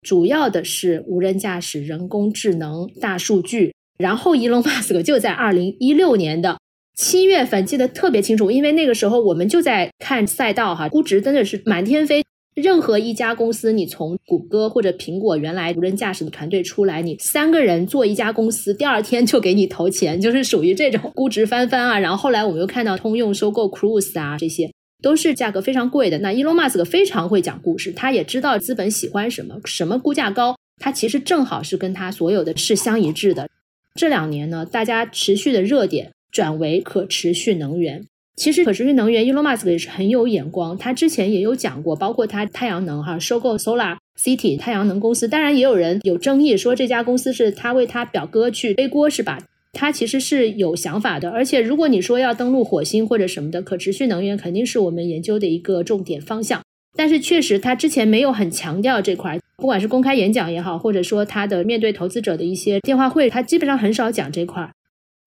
[0.00, 3.74] 主要的是无人驾驶、人工智能、大数据。
[3.98, 6.58] 然后，Elon Musk 就在二零一六年的
[6.96, 12.22] 七月份，记得特别清楚，因为那个时候我们就在看赛道哈，估值真的是满天飞。
[12.54, 21.98] 任何一家公司，你从谷歌或者苹果原来无人驾驶的团队出来，你三个人做一家公司，第二天就给你投钱，就是属于这种 估值翻番啊。
[21.98, 24.70] 然后后来我们又看到通用收购 Cruise 啊，这些
[25.02, 26.18] 都是价格非常贵的。
[26.18, 33.48] 那 Elon Musk 非常会讲故事，他也知道资本喜欢什么，什么估价高，他其实正好是跟他所有的是相一致的。
[33.94, 38.04] 这两年呢，大家持续的热点转为可持续能源。
[38.34, 40.76] 其实可持续能源，Elon Musk 也是很有眼光。
[40.76, 45.28] 他之前也有讲过，包括他太阳能哈收购 Solar City 太阳能公司。
[45.28, 49.46] 当然，也有人有争议说这家公司是他为他表哥去背锅是吧？
[49.72, 51.30] 他其实是有想法的。
[51.30, 56.63] 而且如果你说要登陆火星或者什么的，可持续能源肯定是我们研究的一个重点方向。
[56.96, 64.70] 但是确实，他之前没有很强调这块，不管是公开演讲也好，或者说他的面对投资者的一些电话会，他基本上很少讲这块。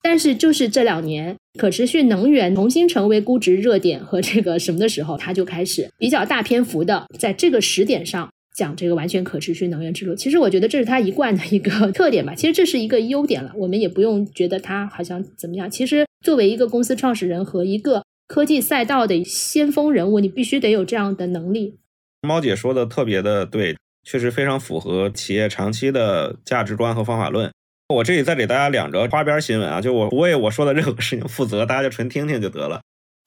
[0.02, 10.16] 但是就是这两年，可持续能源重新成为估值热点和这个什么的时候，他就开始比较大篇幅的在这个时点上讲这个完全可持续能源之路。
[10.16, 12.34] 其实我觉得这是他一贯的一个 特点吧。
[12.34, 15.70] 其实这是一个优点了，我们也不用觉得他好像怎么样。
[15.70, 21.80] 其实作为一个公司创始人和一个科技赛道的先锋人物，你必须得有这样的能力。
[22.28, 27.50] 猫姐说的特别的对，确实非常符合企业长期的价值观和方法论。
[27.88, 32.82] 我这里再给大家两个花边新闻啊，就我不为我说的任何事情负责，大家就纯听听就得了。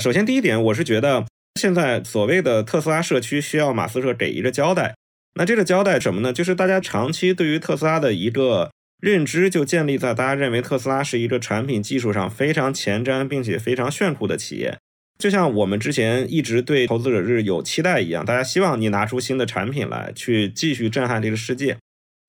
[0.04, 1.24] 首先第一点，我是觉得
[1.58, 4.94] 现在所谓的特斯拉社区需要马斯克给一个交代。
[5.34, 6.32] 那这个交代什么呢？
[6.32, 14.78] 就是大家长期对于特斯拉的一个认知，就建立在大家认为特斯拉是一个产品技术上非常前瞻并且非常炫酷的企业。
[15.20, 21.76] 就像我们之前一直对投资者日有期待一样，大家希望你拿出新的产品来，去继续震撼这个世界。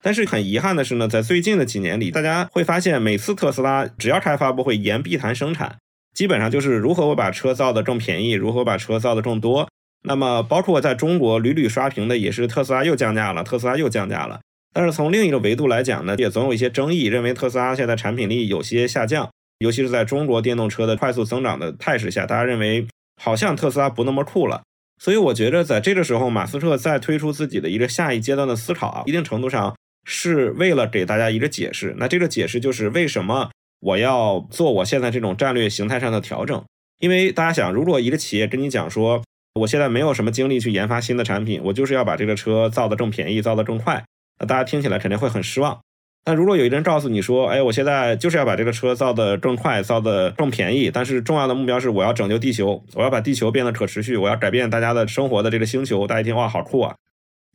[0.04, 5.78] 但是很遗憾的是呢，在最近的几年里，大家会发现，每次特斯拉只要开发布会，言必谈生产，
[6.14, 9.70] 基本上就是如何我把车造的更便宜，如何把车造的更多。
[10.04, 14.42] 那么，包括在中国屡屡刷屏的也是特斯拉又降价了，特斯拉又降价了。
[14.74, 19.30] 但是从另一个维度来讲呢，也总有一些争议，认为特斯拉现在产品力有些下降，
[19.62, 22.86] 尤其是在中国电动车的快速增长的态势下，大家认为
[23.22, 24.62] 好像特斯拉不那么酷了。
[25.00, 29.76] 所以我觉得在这个时候，马斯克再推出自己的一个下一阶段的思考啊，一定程度上。
[30.04, 36.60] 是为了给大家一个解释，那这个解释就是为什么我要做我现在这种战略形态上的调整？
[36.98, 39.22] 因为大家想，如果一个企业跟你讲说，
[39.54, 44.04] 我现在没有什么精力去研发新的产品，我就是要把这个车造得更便宜，造得更快，
[44.40, 45.80] 那大家听起来肯定会很失望。
[46.24, 56.96] 但如果有一人告诉你说，哎，我现在就是要把这个车造得更快，造得更便宜，但是重要的目标是我要拯救地球，我要把地球变得可持续，我要改变大家的生活的这个星球，大家一听哇，好酷啊！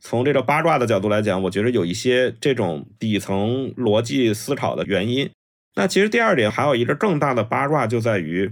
[0.03, 5.29] 从这个八卦的角度来讲，我觉得有一些这种底层逻辑思考的原因。
[5.75, 8.51] 那其实第二点还有一个更大的八卦，就在于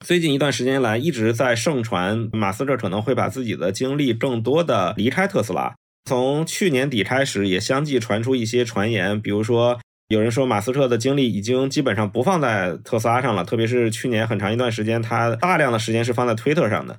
[0.00, 5.74] 最近一段时间来一直在盛传马斯克可能会把自己的精力更多的离开特斯拉。
[6.06, 16.98] 从去年底开始，也相继传出一些传言，比如说有人说马斯克的精力已经基本上不放在特斯拉上了，特别是去年很长一段时间，他大量的时间是放在推特上的。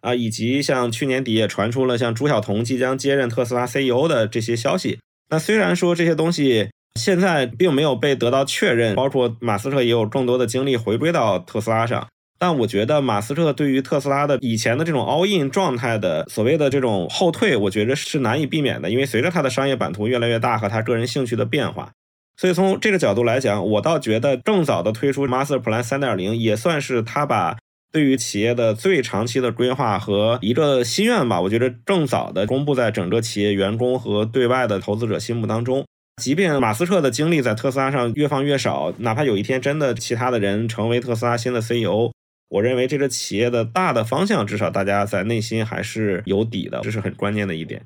[0.00, 4.98] 啊，以及像去年底也传出了像朱晓彤即将接任特斯拉 CEO 的这些消息。
[5.28, 12.08] 那虽然说这些东西现在并没有被得到确认，包括马斯克也有更多的精力回归到特斯拉上，
[12.40, 21.92] 但我觉得马斯克对于特斯拉的以前的这种 all in 状态的所谓的这种后退，我觉得是难以避免的，因为随着他的商业版图越来越大和他个人兴趣的变化，
[22.36, 27.56] 所以从这个角度来讲，我倒觉得更早的推出 Master Plan 3.0也算是他把。
[27.92, 35.84] 对于企业的最长期的规划和一个心愿吧，我觉得更早的公布在整个企业员工和对外的投资者心目当中。
[36.22, 42.12] 即便马斯克的精力在特斯拉上越放越少，哪怕有一天真的其他的人成为特斯拉新的 CEO，
[42.50, 47.82] 我认为这个企业的大的方向至少大家在内心还是有底的，这是很关键的一点。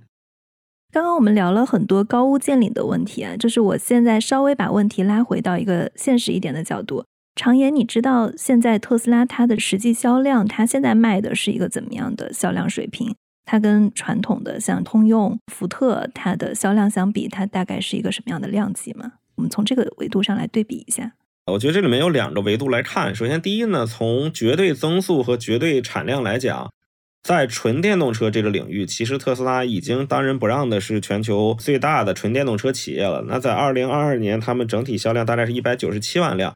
[0.91, 7.05] 刚刚我们聊了很多高屋建瓴的问题啊，就是我现在稍微把问题拉回到一个现实一点的角度。
[7.37, 13.15] 常言，你知道现在特斯拉它的实际销量，它现在卖的是一个怎么样的销量水平？
[13.45, 19.15] 它跟传统的像通用、福特它的销量相比，它大概是一个什么样的量级吗？
[19.35, 21.13] 我们从这个维度上来对比一下。
[21.53, 23.15] 我觉得这里面有两个维度来看。
[23.15, 26.73] 首先，第一呢，从绝对增速和绝对产量来讲，
[27.23, 33.27] 在纯电动车这个领域，其实特斯拉已经当仁不让的是全球最大的纯电动车企业了。
[33.29, 36.55] 那在二零二二年，他们整体销量大概是一百九十七万辆。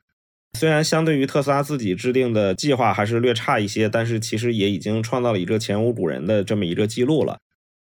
[0.59, 7.39] 虽然相对于特斯拉自己制定的计划还是略差一些，但是其实也已经创造了一个前无古人的这么一个记录了。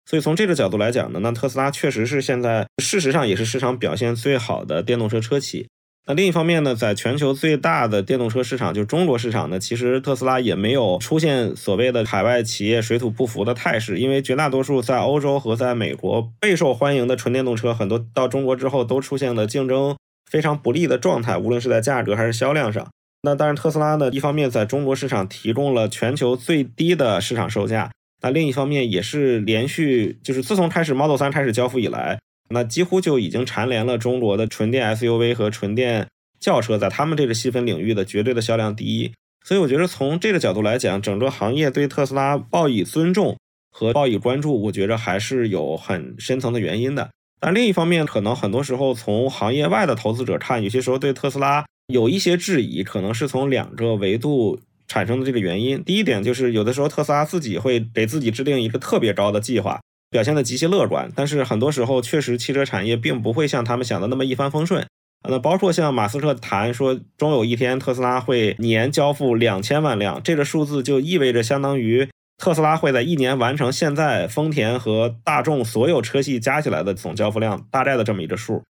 [0.09, 5.67] 所以从这个角度来讲呢，那特斯拉确实是现在事实上也是市场表现最好的电动车车企。
[6.05, 19.95] 那另一方面呢，在全球最大的电动车市场，就中国市场呢，其实特斯拉也没有出现所谓的海外企业水土不服的态势，因为绝大多数在欧洲和在美国备受欢迎的纯电动车，很多到中国之后都出现了竞争。
[20.31, 22.89] 非常不利的状态，无论是在价格还是销量上。
[23.21, 27.91] 那当然，特斯拉呢，一方面在中国市场提供了全球最低的市场售价，
[28.23, 32.17] 那另一方面也是连续，就是自从开始 Model 3开始交付以来，
[32.49, 36.07] 那几乎就已经蝉联了中国的纯电 SUV 和纯电
[36.39, 39.11] 轿车在他们这个细分领域的绝对的销量第一。
[39.45, 43.37] 所以我觉得从这个角度来讲，整个行业对特斯拉报以尊重
[43.71, 47.09] 和报以关注，我觉得还是有很深层的原因的。
[47.39, 55.83] 但另一方面，可能很多时候从行业外的投资者看，有些时候对特斯拉有一些质疑，可能是从两个维度产生的这个原因。
[55.83, 59.81] 第一点就是，有的时候特斯拉自己会给自己制定一个特别高的计划，
[60.13, 64.85] 表现的极其乐观，但是很多时候确实汽车产业并不会像他们想的那么一帆风顺。
[65.27, 72.07] 那包括像马斯克谈说，终有一天特斯拉会年交付两千万辆，这个数字就意味着相当于
[72.37, 78.63] 特斯拉会在一年完成现在丰田和大众所有车系加起来的总交付量大概的这么一个数，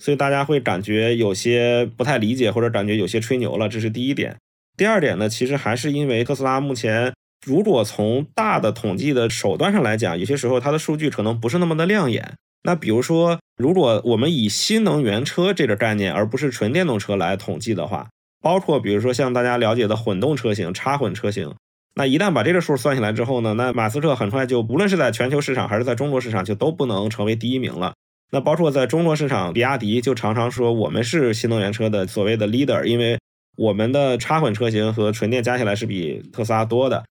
[0.00, 4.36] 所以大家会感觉有些不太理解，或者感觉有些吹牛了，这是第一点。
[4.76, 7.12] 第二点呢，其实还是因为特斯拉目前
[7.44, 12.34] 如果从大的统计的手段上来讲，有些时候它的数据可能不是那么的亮眼。
[12.64, 18.08] 那比如说，如果我们以新能源车这个概念，而不是纯电动车来统计的话，
[18.40, 21.52] 包括比如说像大家了解的混动车型、插混车型，
[21.96, 27.94] 那一旦把这个数算下来之后呢，那马斯克很快就无论是在全球市场还是在中国市场，就都不能成为第一名了。
[28.30, 33.18] 那包括在中国市场，比亚迪就常常说我们是新能源车的所谓的 leader，因为
[33.56, 37.02] 我们的插混车型和纯电加起来是比特斯拉多的。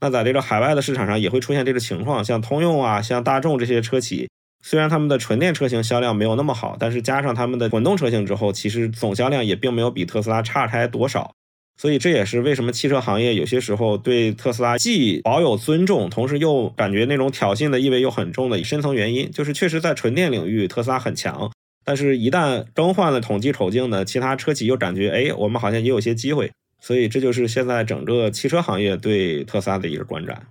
[0.00, 4.28] 那在这个海外的市场上也会出现这个情况，像通用啊、像大众这些车企。
[4.62, 11.32] 虽然他们的纯电车型销量没有那么好，但是加上他们的混动车型之后，其实总销量也并没有比特斯拉差开多少。
[11.80, 21.50] 所以这也是为什么汽车行业有些时候对特斯拉既保有尊重，同时又感觉那种挑衅的意味又很重的深层原因，就是确实在纯电领域特斯拉很强，
[21.82, 26.50] 但是一旦更换了统计口径呢，其他车企又感觉哎，我们好像也有些机会。
[26.80, 30.46] 所以这就是现在整个汽车行业对特斯拉的一个观感。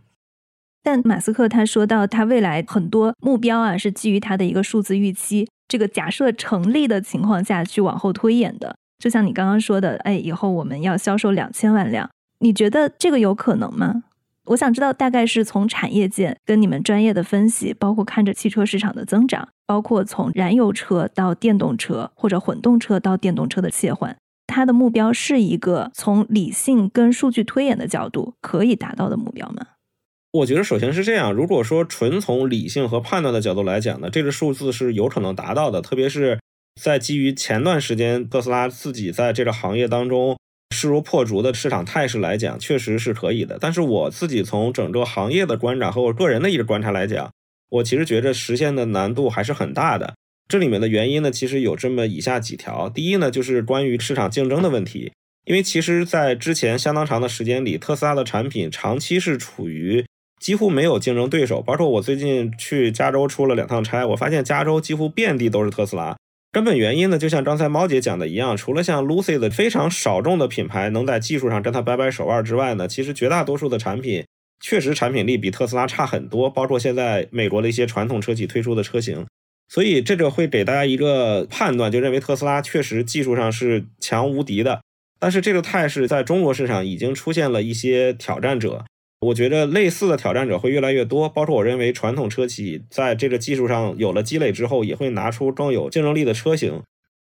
[0.82, 8.75] 但马斯克他说到，他未来很多目标啊，是基于他的一个数字预期，这个假设成立的情况下去往后推演的。
[8.97, 12.09] 就像你刚刚说的，哎，以后我们要销售两千万辆，
[12.39, 14.03] 你觉得这个有可能吗？
[14.45, 24.17] 我想知道，大概是从产业界跟你们专业的分析，包括看着汽车市场的增长，包括从燃油车到电动车或者混动车到电动车的切换，
[24.50, 29.68] 它的目标是一个从理性跟数据推演的角度可以达到的目标吗？
[30.32, 35.82] 我觉得首先是这样，如果说纯从理性和判断的角度来讲呢，这个数字是有可能达到的。
[35.82, 36.39] 特别是
[36.80, 40.38] 在基于前段时间特斯拉自己在这个行业当中
[40.76, 43.58] 势如破竹的市场态势来讲，确实是可以的。
[43.60, 47.32] 但是我自己从整个行业的观察和我个人的一个观察来讲，
[47.70, 50.14] 我其实觉得实现的难度还是很大的。
[50.50, 52.89] 这里面的原因呢，其实有这么以下几条。
[52.89, 55.12] 第一呢，就是关于市场竞争的问题，
[55.45, 60.04] 因为其实在之前相当长的时间里，特斯拉的产品长期是处于
[60.41, 66.18] 几乎没有竞争对手，包括我最近去加州出了两趟差，我发现加州几乎遍地都是特斯拉。
[66.52, 74.26] 根本原因呢，就像刚才猫姐讲的一样，除了像 Lucy 的非常少众的品牌能在技术上跟它掰掰手腕之外呢，其实绝大多数的产品
[74.60, 79.24] 确实产品力比特斯拉差很多，包括现在美国的一些传统车企推出的车型。
[79.70, 84.82] 所以这个会给大家一个判断，就认为特斯拉确实技术上是强无敌的。
[85.20, 88.84] 但是这个态势在中国市场已经出现了一些挑战者。
[89.20, 96.82] 我觉得类似的挑战者会越来越多，包括我认为传统车企在这个技术上有了积累之后，也会拿出更有竞争力的车型。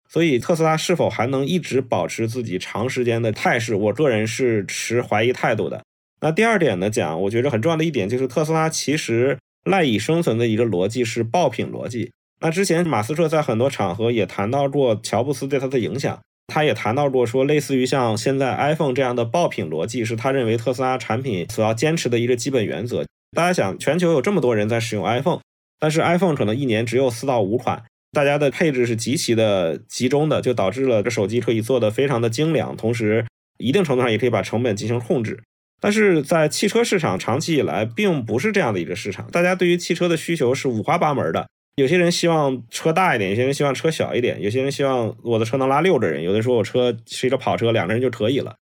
[0.08, 5.82] 所以特斯拉是否还能一直保持自己长时间的态势，我个人是持怀疑态度的。
[6.20, 12.10] 那第二点呢，讲我觉得很重要的一点就是特斯拉其实赖以生存的一个逻辑是爆品逻辑。
[12.40, 16.18] 那之前马斯克在很多场合也谈到过乔布斯对他的影响。
[16.48, 23.04] 他也谈到过，说类似于像现在 iPhone 这样的爆品逻辑，是他认为特斯拉产品所要坚持的一个基本原则。
[23.36, 25.40] 大家想，全球有这么多人在使用 iPhone，
[25.80, 27.82] 但是 iPhone 可能一年只有四到五款，
[28.12, 33.26] 大家的配置是极其的集中的，就导致了这手机可以做的非常的精良，同时
[33.58, 35.42] 一定程度上也可以把成本进行控制。
[35.80, 41.48] 但是在汽车市场长期以来并不是这样的一个市场，大家对于汽车的需求是五花八门的。
[41.76, 48.56] 有些人希望车大一点，有些人希望车小一点，有些人希望我的车能拉六个人，有的说我车是一个跑车，两个人就可以了。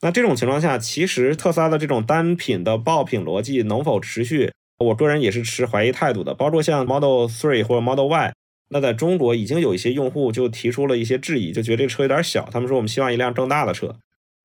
[0.00, 6.32] 那这种情况下，其实特斯拉的这种单品的爆品逻辑能否持续，我个人也是持怀疑态度的。
[6.32, 8.32] 包括像 Model Three 或者 Model Y，
[8.70, 13.96] 那在中国已经有一些用户就提出了一些质疑，就觉得这车有点小，他们说我们希望一辆更大的车。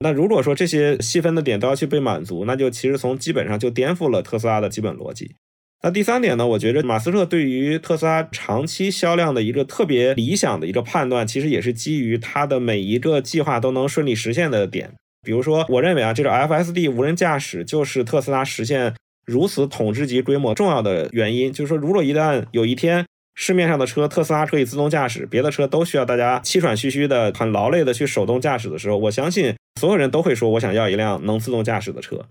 [0.01, 5.35] 那如果说这些细分的点都要去被满足，那就其实从基本上就颠覆了特斯拉的基本逻辑。
[5.81, 6.45] 那第三点呢？
[6.45, 14.91] 我觉得马斯克对于特斯拉长期销量的一个特别理想的一个判断，其实也是基于他的每一个计划都能顺利实现的点。
[15.23, 18.93] 比如说，我认为啊，这个 FSD 无人驾驶就是特斯拉实现
[19.25, 21.53] 如此统治级规模重要的原因。
[21.53, 23.05] 就是说，如果一旦有一天
[23.35, 32.25] 市面上的车特斯拉可以自动驾驶，别的车都需要大家气喘吁吁的、很劳累的去手动驾驶的时候，我相信所有人都会说，我想要一辆能自动驾驶的车。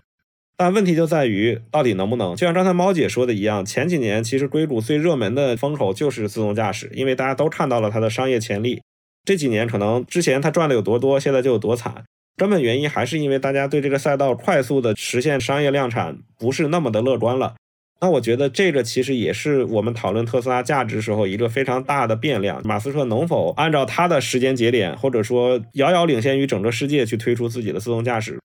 [0.59, 2.35] 但问题就在于，到底能不能？
[2.35, 8.81] 就像刚才猫姐说的一样，前几年其实硅谷最热门的风口就是自动驾驶，因为大家都看到了它的商业潜力。
[9.23, 12.03] 这几年可能之前它赚的有多多，现在就有多惨。
[12.35, 17.55] 根本原因还是因为大家对这个赛道快速的实现商业量产不是那么的乐观了。
[18.01, 22.61] 那我觉得这个其实也是我们讨论特斯拉价值时候一个非常大的变量。
[22.65, 28.37] 马斯克能否按照他的时间节点，或者说遥遥领先于整个世界去推出自己的自动驾驶？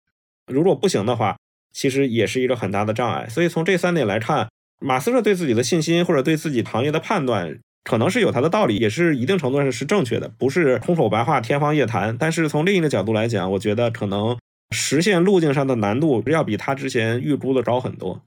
[0.47, 1.37] 如果不行的话，
[1.75, 3.29] 其实也是一个很大的障碍。
[3.29, 4.49] 所以从这三点来看，
[4.81, 12.17] 马斯克对自己的信心或者对自己行业的判断，可能是有他的道理，也是一定程度上是正确的，不是空口白话、天方夜谭。
[12.17, 14.39] 但是从另一个角度来讲，我觉得可能
[14.71, 18.23] 实现路径上的难度要比他之前预估的高很多。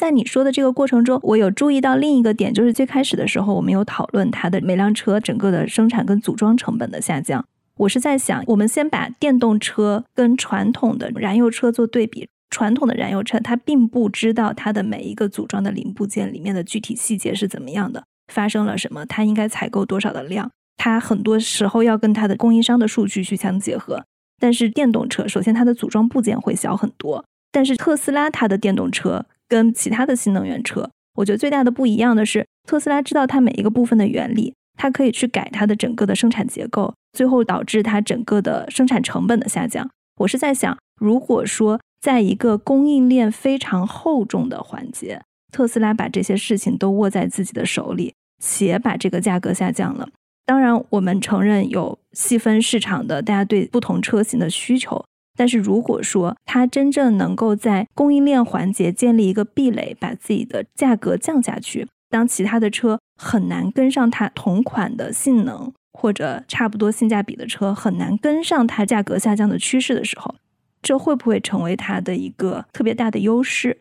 [0.00, 7.44] 在你说的这个过程中，我有注意到另一个点，就是最开始的时候，我们有讨论它的每辆车整个的生产跟组装成本的下降。
[7.76, 12.28] 我是在想，我们先把电动车跟传统的燃油车做对比。
[12.52, 24.04] 传统的燃油车，它并不知道它的每一个组装的零部件里面的具体细节是怎么样的，发生了什么，它应该采购多少的量，它很多时候要跟它的供应商的数据去相结合。
[24.38, 29.26] 但是电动车，首先它的组装部件会小很多，但是特斯拉它的电动车。
[29.48, 39.90] 跟其他的新能源车，我觉得最大的不一样的是，特斯拉知道它每一个部分的原理，它可以去改它的整个的生产结构，最后导致它整个的生产成本的下降。
[40.16, 45.22] 我是在想，如果说在一个供应链非常厚重的环节，
[45.52, 50.08] 特斯拉把这些事情都握在自己的手里，且把这个价格下降了，
[50.44, 55.04] 当然我们承认有细分市场的大家对不同车型的需求。
[55.38, 70.34] 但是如果说它真正能够在供应链环节建立一个壁垒，把自己的价格降下去，当其他的车很难跟上它同款的性能或者差不多性价比的车很难跟上它价格下降的趋势的时候，
[70.82, 73.78] 这会不会成为它的一个特别大的优势？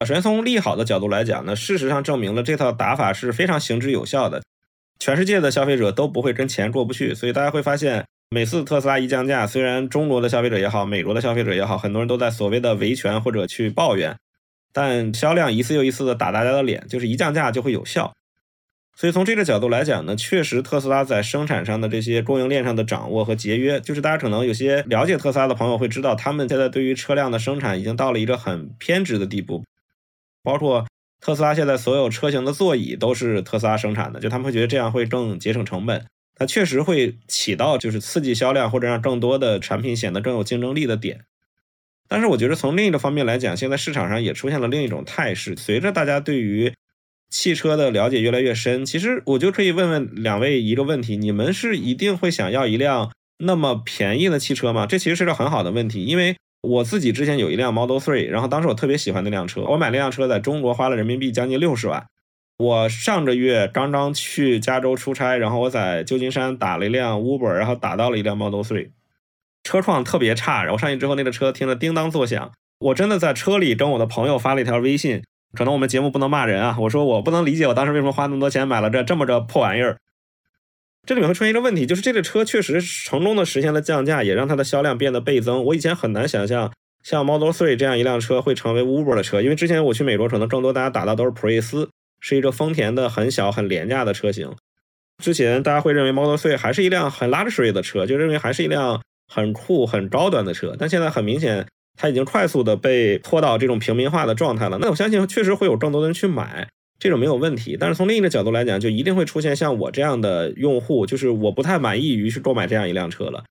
[0.00, 4.42] 首先从利好的角度来讲呢，事实上证明了这套打法是非常行之有效的，
[4.98, 8.04] 全世界的消费者都不会跟钱过不去，所以大家会发现。
[8.34, 14.16] 每次特斯拉一降价，虽然中国的消费者也好，美国的消费者也好，很多人都在所谓的维权或者去抱怨，
[14.72, 18.10] 但销量一次又一次的打大家的脸，就是一降价就会有效。
[19.02, 29.64] 所以从这个角度来讲呢，确实特斯拉在生产上的这些供应链上的掌握和节约，就是大家可能有些了解特斯拉的朋友会知道，他们现在对于车辆的生产已经到了一个很偏执的地步，
[30.44, 30.86] 包括
[31.20, 36.06] 特斯拉现在所有车型的座椅都是特斯拉生产的，就他们会觉得这样会更节省成本。
[36.36, 41.24] 它确实会起到就是刺激销量或者让更多的产品显得更有竞争力的点，
[42.08, 45.56] 但是我觉得从另一个方面来讲，现在市场上也出现了另一种态势。
[45.56, 46.72] 随着大家对于
[47.32, 54.84] 汽车的了解越来越深，其实我就可以问问两位一个问题：你们是一定会想要一辆那么便宜的汽车吗？
[54.86, 62.04] 这其实是个很好的问题，因为我自己之前有一辆 Model Three，然后当时我特别喜欢那辆车，我买那辆车在中国花了人民币将近六十万。
[62.58, 68.90] 我上个月刚刚去加州出差，然后我在旧金山打了一辆 Uber，然后打到了一辆 Model Three，
[69.64, 70.62] 车况特别差。
[70.62, 72.52] 然后上去之后，那个车听着叮当作响。
[72.78, 75.22] 我真的在车里跟我的朋友发了一条微信，
[75.54, 76.76] 可能我们节目不能骂人啊。
[76.80, 79.96] 我说我不能理解我当时为什么花那么多钱买了这这么个破玩意儿。
[81.06, 85.64] 这里面会出现一个问题，就是这个车确实成功的实现了降价，也让它的销量变得倍增。
[85.64, 86.72] 我以前很难想象
[87.02, 91.88] 像 Model Three 这样一辆车会成为 Uber 的车，因为之前我去美国，可能更多大家打到都是普锐斯。
[92.24, 94.54] 是一个丰田的很小很廉价的车型。
[95.20, 100.76] 之前大家会认为 Model 3还是一辆很 luxury 的车，就认为还是一辆很酷很高端的车。
[100.78, 101.66] 但现在很明显，
[101.96, 104.78] 它已经快速的被拖到这种平民化的状态了。
[104.80, 106.68] 那我相信确实会有更多的人去买，
[106.98, 107.76] 这种没有问题。
[107.78, 113.44] 但是从另一个角度来讲，就一定会出现像我这样的用户，就是我不太满意于去购买这样一辆车了。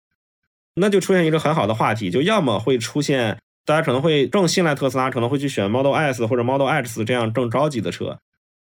[0.76, 8.18] 那就出现一个很好的话题，就要么会出现大家可能会更信赖特斯拉，可能会去选 Model S 或者 Model X 这样更高级的车。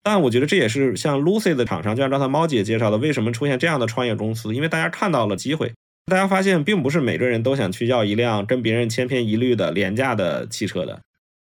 [0.04, 4.54] 但我觉得这也是像 Lucy 的厂商，就像刚才猫姐介绍的，为什么出现这样的创业公司？
[4.56, 5.72] 因为大家看到了机会，
[6.06, 11.00] 大家发现并不是每个人都想去要一辆跟别人千篇一律的廉价的汽车的。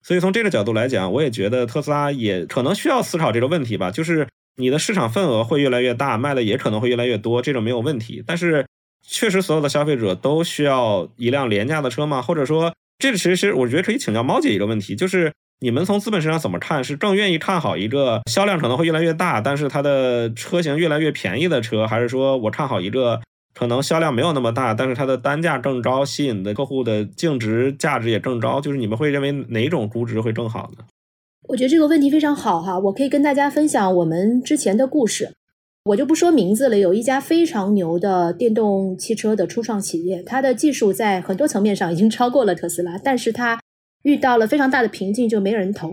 [0.04, 8.24] 所以从这个角度来讲，我也觉得特斯拉也可能需要思考这个问题吧，就是你的市场份额会越来越大，卖的也可能会越来越多，这种没有问题。
[8.26, 8.66] 但是
[9.06, 12.22] 确实所有的消费者都需要一辆廉价的车吗？
[12.22, 15.32] 或者说，这个其实我觉得可以请教猫姐一个问题，就是。
[15.60, 16.84] 你们从资本市场怎么看？
[16.84, 23.20] 是更愿意看好一个销量可能会越来越大，但是它的车型越来越便宜的车，还是说我看好一个
[23.58, 28.62] 可能销量没有那么大，但是它的单价更高，吸引的客户的净值价值也更高？
[28.62, 30.84] 就是你们会认为哪种估值会更好呢？
[31.48, 35.34] 我觉得这个问题非常好哈，我可以跟大家分享我们之前的故事，
[35.86, 36.78] 我就不说名字了。
[36.78, 43.60] 有一家非常牛的电动汽车的初创企业，它的技术在很多层面上已经超过了特斯拉，但是它
[44.04, 45.90] 遇到了非常大的瓶颈，就没人投。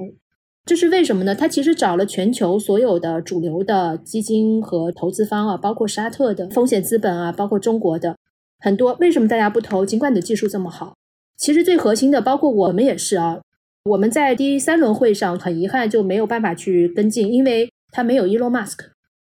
[0.66, 1.34] 这是为什么呢？
[1.34, 8.16] 他其实找了全球所有的主流的基金和投资方啊，包括沙特的风险资本啊，包括中国的
[8.60, 8.96] 很多。
[8.98, 9.84] 为什么大家不投？
[9.84, 10.96] 尽管你的技术这么好，
[11.36, 13.42] 其实最核心的，包括我们也是啊。
[13.84, 18.78] 我们在第三轮会上很遗憾就没有办法去跟进，因为他没有 Elon Musk。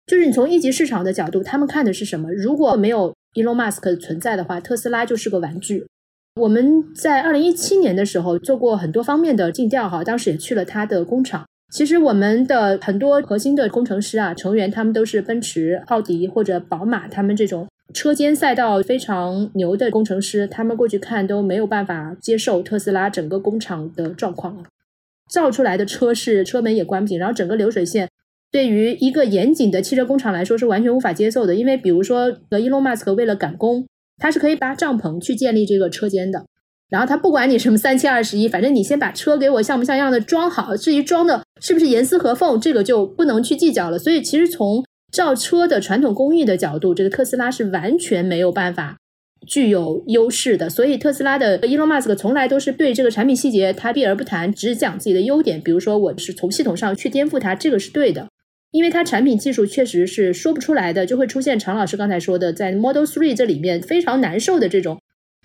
[0.06, 2.32] 就是你从一级市场的角度，他们看的是什么？
[2.32, 5.84] 如果没有 Elon Musk 存在的话，特斯拉就是个玩具。
[6.40, 11.46] 我们在二零一七年的时候做过很多方面的尽调，哈，当时也去了他的工厂。
[11.72, 24.64] 其实我们的很多核心的工程师啊，成员他们都是奔驰、奥迪或者宝马，他们这种车间赛道非常牛的工程师，他们过去看都没有办法接受特斯拉整个工厂的状况
[25.30, 28.08] 造出来的车是车门也关不紧，然后整个流水线
[28.50, 33.86] 对于一个严谨的汽车工厂来说是完全无法接受的，因为比如说呃，伊隆马斯克为了赶工。
[34.18, 36.46] 他是可以搭帐篷去建立这个车间的，
[36.88, 43.98] 然后他不管你什么三七二十一，反正你先把车给我像不像样的装好，至于装的是不是严丝合缝，这个就不能去计较了。
[43.98, 48.96] 所以其实从造车的传统工艺的角度，这个特斯拉是完全没有办法
[49.46, 50.70] 具有优势的。
[50.70, 55.60] 所以特斯拉的伊隆马斯克从来都是对这个产品细节他避而不谈，只讲自己的优点。
[55.60, 58.28] 比如说我是从系统上去颠覆它，这个是对的。
[58.74, 65.00] 因为它产品技术确实是说不出来的，就会出现常老师刚才说的，在 Model Three 这里面非常难受的这种，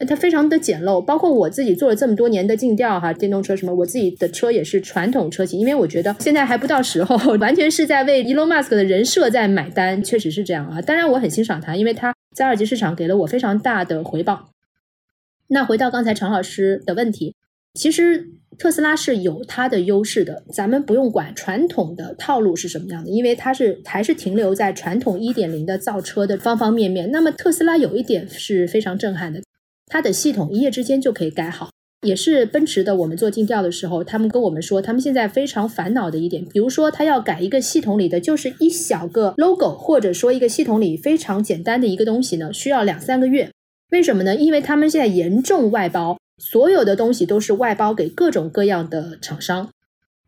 [0.07, 0.99] 它非常的简陋。
[0.99, 10.81] 包括我自己做了这么多年的尽调哈，电动车什么，我自己的车也是传统车型，因为我觉得现在还不到时候， 完全是在为 Elon Musk 的人设在买单，确实是这样啊。
[10.81, 14.49] 当然我很欣赏他，因为他在二级市场给了我非常大的回报。
[15.49, 17.35] 那回到刚才常老师的问题，
[17.73, 18.31] 其实。
[18.57, 27.09] 特斯拉是有它的优势的，咱们不用管传统的套路是什么样的，因为它是还是停留在传统一点零的造车的方方面面。
[27.09, 29.41] 那么特斯拉有一点是非常震撼的，
[29.87, 31.69] 它的系统一夜之间就可以改好，
[32.05, 32.97] 也是奔驰的。
[32.97, 43.49] 我们做尽调的时候，他们跟我们说，他们现在非常烦恼的一点，比如说他要改一个系统里的就是一小个 logo，或者说一个系统里非常简单的一个东西呢，需要两三个月。
[43.91, 44.35] 为什么呢？
[44.35, 46.17] 因为他们现在严重外包。
[46.39, 49.69] 所有的东西都是外包给各种各样的厂商。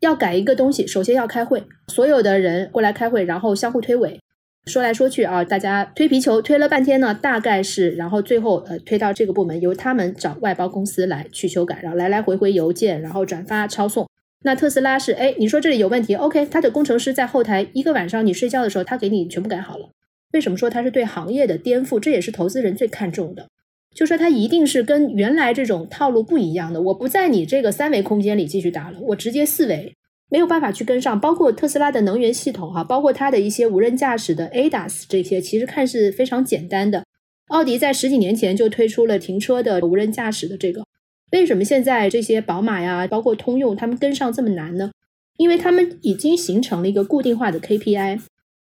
[0.00, 4.18] 要改一个东西，首先要开会，所有的人过来开会，然后相互推诿，
[4.66, 14.08] 说来说去啊，大家推皮球推了半天呢，大概是，然后最后呃推到这个部门，由他们找外包公司来去修改，然后来来回回邮件，然后转发抄送。
[14.44, 19.90] 那特斯拉是，哎，你说这里有问题，OK，他的工程师在后台一个晚上你睡觉的时候，他给你全部改好了。
[20.32, 22.00] 为什么说它是对行业的颠覆？
[22.00, 23.46] 这也是投资人最看重的。
[23.94, 29.94] 就说它一定是跟原来这种套路不一样的，我不在你这个三维空间里继续打了，我直接四维，
[30.30, 31.20] 没有办法去跟上。
[31.20, 37.04] 包括特斯拉的能源系统哈，包括它的一些无人驾驶的 ADAS 这些，其实看似非常简单的。
[37.48, 40.86] 奥迪在十几年前就推出了停车的无人驾驶的这个，
[41.32, 44.90] 为什么现在这些宝马呀，包括通用，他们跟上这么难呢？
[45.36, 48.20] 因为他们已经形成了一个固定化的 KPI，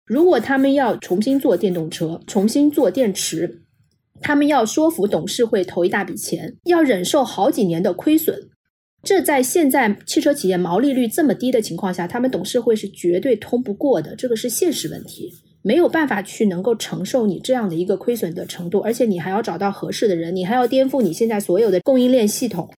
[0.07, 3.62] 如果他们要重新做电动车，重新做电池。
[4.20, 8.36] 他们要说服董事会投一大笔钱，要忍受好几年的亏损，
[9.02, 14.14] 这在现在汽车企业毛利率这么低的情况下，他们董事会是绝对通不过的。
[14.16, 22.68] 这个是现实问题，没有办法去能够承受你这样的一个亏损的程度，而且你还要找到合适的人，你还要颠覆你现在所有的供应链系统，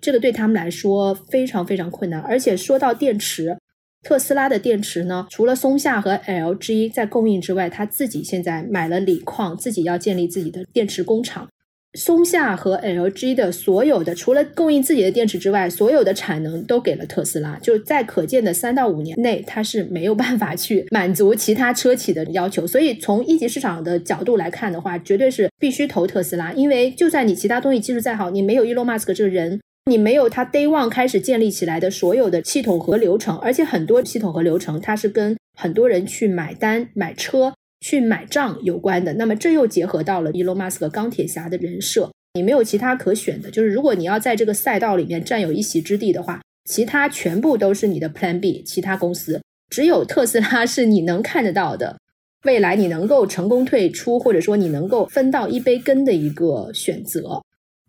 [0.00, 2.20] 这个对他们来说非常非常困难。
[2.20, 3.56] 而且说到电池。
[4.04, 11.48] 特斯拉的电池呢，除了松下和 LG 在供应之外，他自己现在买了锂矿，自己要建立自己的电池工厂。
[11.96, 17.56] 松下和 LG 的所有的，除了供应自己的电池之外，所有的产能都给了特斯拉。
[17.62, 22.66] 就在可见的三到五年内，它是没有办法去满足其他车企的要求。
[22.66, 26.52] 所以从一级市场的角度来看的话，绝对是必须投特斯拉。
[26.52, 29.60] 因为就算你其他东西技术再好，你没有 Elon Musk 这个人。
[29.86, 39.12] 你没有它 day one 开始建立起来的所有的系统和流程，而且很多系统和流程它是跟很多人去买单、买车、去买账有关的。
[39.14, 48.62] 那么这又结合到了伊隆马斯克钢铁侠的人设，你没有其他可选的，就是如果你要在这个赛道里面占有一席之地的话，其他全部都是你的 Plan B。
[48.62, 51.98] 其他公司只有特斯拉是你能看得到的，
[52.46, 57.42] 未来你能够成功退出，或者说你能够分到一杯羹的一个选择。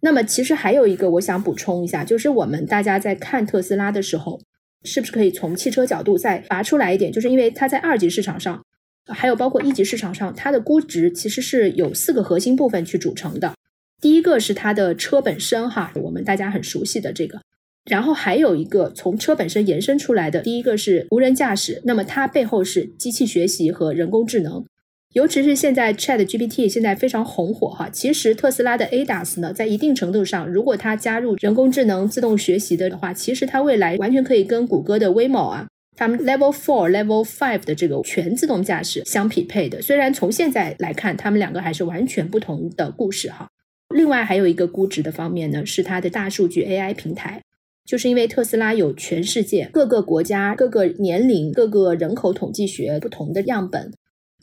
[0.05, 4.39] 那么其实还有一个我想补充一下，就是我们大家在看特斯拉的时候，
[4.83, 7.11] 是不是可以从汽车角度再拔出来一点？
[7.11, 8.63] 就是因为它在二级市场上，
[9.07, 13.55] 还有包括一级市场上，它的估值其实是有四个核心部分去组成的。
[13.99, 17.41] 第一个是它的车本身，哈，我们大家很熟悉的这个。
[17.89, 24.63] 然后还有一个从车本身延伸出来的，第一个是无人驾驶，那么它背后是机器学习和人工智能。
[25.16, 39.82] 尤其是现在 Chat GPT 现在非常红火哈，其实特斯拉的 ADAS 呢，在一定程度上，如果它加入人工智能自动学习的话，其实它未来完全可以跟谷歌的 Waymo 啊，他们 Level Four、Level Five 的这个全自动驾驶相匹配的。
[39.82, 43.47] 虽然从现在来看，他们两个还是完全不同的故事哈。
[43.95, 47.41] 另外还有一个估值的方面呢，是它的大数据 AI 平台，
[47.86, 53.93] 就是因为特斯拉有全世界各个国家、各个年龄、各个人口统计学不同的样本。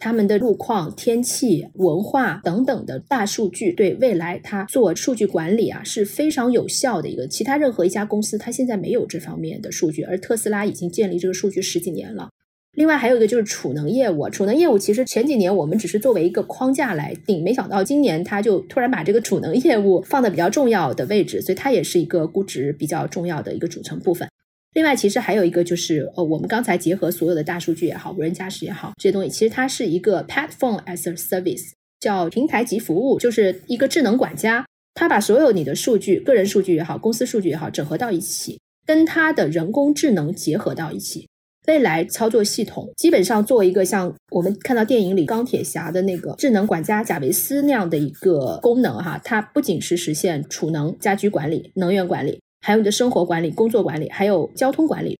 [0.04, 7.28] 他们的路况、天气、文化等等的大数据，对未来它做数据管理啊是非常有效的一个。
[7.28, 12.30] 其他任何一家公司，它现在没有这方面的数据，而特斯拉已经建立这个数据十几年了。
[12.72, 24.28] 另外还有一个就是储能业务，储能业务其实前几年我们只是作为一个框架来定，没想到今年它就突然把这个储能业务放的比较重要的位置，所以它也是一个估值比较重要的一个组成部分。
[24.74, 34.64] 另外，其实还有一个就是，呃，我们刚才结合所有的大数据也好，无人驾驶也好，这些东西，其实它是一个 platform as a service，叫平台级服务，就是一个智能管家，
[34.94, 41.28] 它把所有你的数据，个人数据也好，公司数据也好，整合到一起，跟它的人工智能结合到一起，
[41.66, 52.40] 未来操作系统基本上做一个像我们看到电影里钢铁侠的那个智能管家贾维斯那样的一个功能哈，它不仅是实现储能、家居管理、能源管理。
[52.62, 55.18] 还有你的生活管理、工作管理，还有交通管理，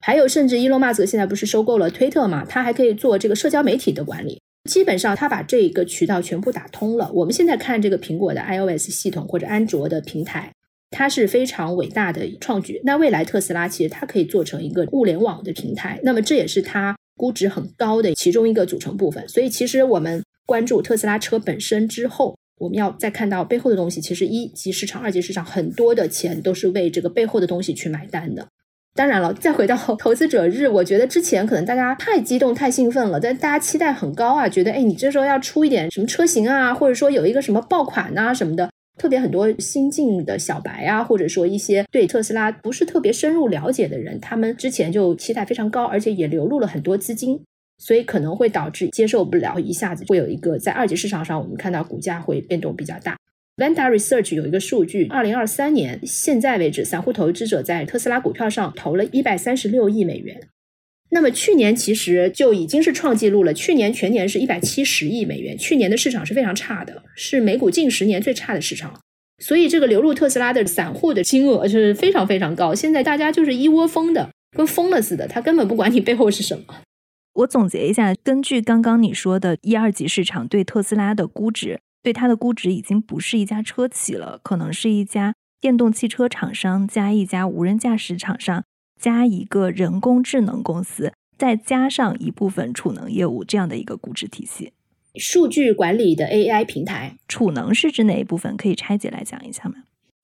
[0.00, 2.44] 还有甚至伊隆马斯现在不是收购了推特嘛？
[2.44, 4.40] 他还可以做这个社交媒体的管理。
[4.70, 7.10] 基本上他把这一个渠道全部打通了。
[7.12, 10.52] 我们现在看这个苹果的 iOS 系统或者安卓的平台，
[10.90, 12.80] 它是非常伟大的创举。
[12.84, 19.28] 那未来特斯拉其实它可以做成一个物联网的平台，那么这也是它估值很高的其中一个组成部分。
[19.28, 22.36] 所以其实我们关注特斯拉车本身之后。
[22.58, 28.46] 我们要再看到背后的东西，其实一级市场、二级市场很多的钱都是为这个背后的东西去买单的。
[28.96, 47.40] 当然了，再回到投资者日，我觉得之前可能大家太激动、太兴奋了，但大家期待很高啊，觉得哎，你这时候要出一点什么车型啊，或者说有一个什么爆款啊什么的，特别很多新进的小白啊，或者说一些对特斯拉不是特别深入了解的人，他们之前就期待非常高，而且也流入了很多资金。
[47.78, 53.16] 所以可能会导致接受不了，一下子会有一个在二级市场上，我们看到股价会变动比较大。
[53.56, 60.48] Vanta Research 有一个数据，二零二三年现在为止，散户投资者在特斯拉股票上投了一百三十六亿美元。
[61.10, 65.56] 那么去年其实就已经是创纪录了，去年全年是一百七十亿美元。
[65.56, 68.98] 去年的市场是非常差的，是美股近十年最差的市场。
[69.38, 72.74] 所以这个流入特斯拉的散户的金额是非常非常高。
[72.74, 76.64] 现在大家就是一窝蜂的，跟疯了似的，他根本不管你背后是什么。
[77.34, 88.64] 我总结一下，根据刚刚你说的一二级市场对特斯拉的估值，对它的估值已经不是一家车企了，可能是一家电动汽车厂商加一家无人驾驶厂商
[89.00, 94.72] 加一个人工智能公司，再加上一部分储能业务这样的一个估值体系。
[95.16, 98.56] 数据管理的 AI 平台，储能是指哪一部分？
[98.56, 99.74] 可以拆解来讲一下吗？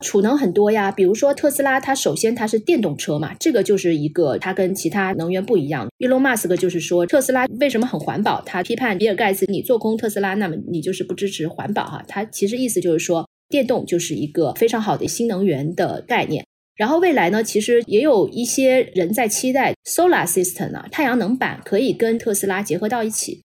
[0.00, 5.88] 储能很多呀，比如说特斯拉，它首先它是电动车嘛，这个就是一个它跟其他能源不一样。
[5.98, 8.40] Elon Musk 就是说特斯拉为什么很环保？
[8.42, 12.02] 他批判比尔盖茨，你做空特斯拉，那么你就是不支持环保哈。
[12.08, 16.44] 他其实意思就是说，电动就是一个非常好的新能源的概念。
[16.76, 23.42] 然后未来呢，其实也有一些人在期待 Solar System 啊，太阳能板可以跟特斯拉结合到一起。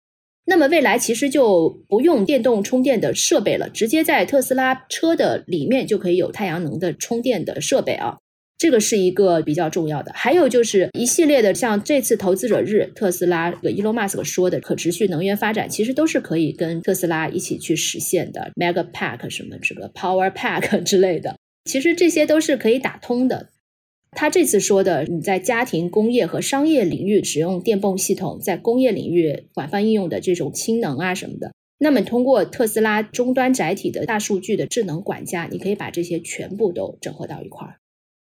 [0.48, 8.18] 那么未来其实就不用电动充电的设备了，直接在特斯拉车的里面就可以有太阳能的充电的设备啊，
[8.58, 10.12] 这个是一个比较重要的。
[10.14, 18.52] 还有就是一系列的像这次投资者日，特斯拉这个 Elon Musk 说的可持续能源发展，其实都是可以跟特斯拉一起去实现的。
[18.56, 21.36] Mega Pack 什么这个 Power Pack 之类的，
[21.66, 23.50] 其实这些都是可以打通的。
[24.16, 37.76] 他这次说的，你在家庭、工业和商业领域使用电泵系统，在工业领域广泛应用的这种氢能啊什么的，那么通过特斯拉终端载体的大数据的智能管家，你可以把这些全部都整合到一块儿。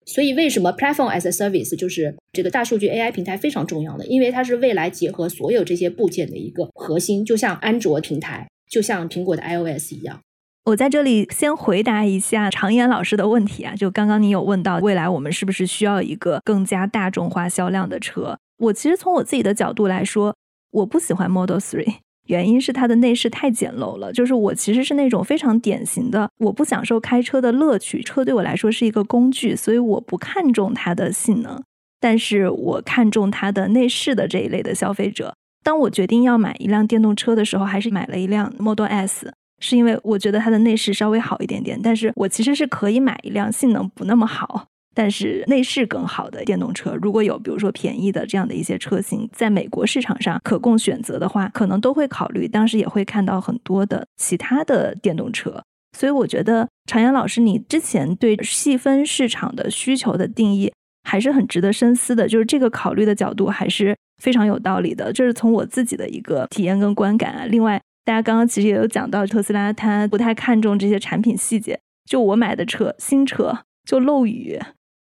[0.04, 4.04] 所以为什么 Platform as a Service 就是这个大数据 AI 平台非常重要呢？
[4.06, 10.20] 因为它是未来结合所有这些部件的一个核心，就像安卓平台，就像苹果的 iOS 一样。
[10.64, 18.38] 我在这里先回答一下常言老师的问题啊，就刚刚你有问到未来我们是不是需要一个更加大众化销量的车？
[18.56, 20.34] 我其实从我自己的角度来说，
[20.70, 21.96] 我不喜欢 Model Three，
[22.28, 24.10] 原因是它的内饰太简陋了。
[24.10, 31.62] 就是我其实是那种非常典型的，我不享受开车的乐趣，车对我来说是一个工具，所以我不看重它的性能，
[32.00, 35.34] 但是我看重它的内饰的这一类的消费者。
[35.62, 39.34] 当我决定要买一辆电动车的时候，还是买了一辆 Model S。
[39.60, 46.94] 是因为我觉得它的内饰稍微好一点点，但是我其实是可以买一辆性能不那么好，但是内饰更好的电动车。
[47.00, 52.46] 如果有比如说便宜的这样的一些车型，在美国市场上可供选择的话，可能都会考虑。
[52.46, 55.62] 当时也会看到很多的其他的电动车，
[55.96, 60.72] 所以我觉得常阳老师，你之前对细分市场的需求的定义
[61.08, 62.28] 还是很值得深思的。
[62.28, 65.12] 就是这个考虑的角度还是非常有道理的。
[65.12, 67.44] 这是从我自己的一个体验跟观感啊。
[67.46, 71.80] 另外，大家刚刚其实也有讲到，特斯拉它不太看重这些产品细节。
[72.04, 74.60] 就我买的车，新车就漏雨，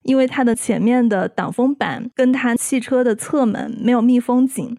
[0.03, 4.75] 因为它的前面的挡风板跟它汽车的侧门没有密封紧，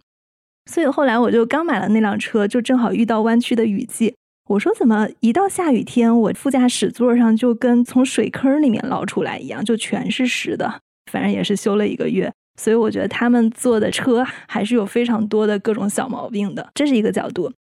[0.69, 4.17] 所以后来我就刚买了那辆车，就正好遇到弯曲的雨季。
[4.49, 10.81] 我说怎么一到下雨天，我副驾驶座上就跟从水坑里面捞出来一样，就全是湿的。
[11.13, 17.53] 反正也是修了一个月，所以我觉得他们做的车还是有非常多的各种小毛病的，这是一个角度。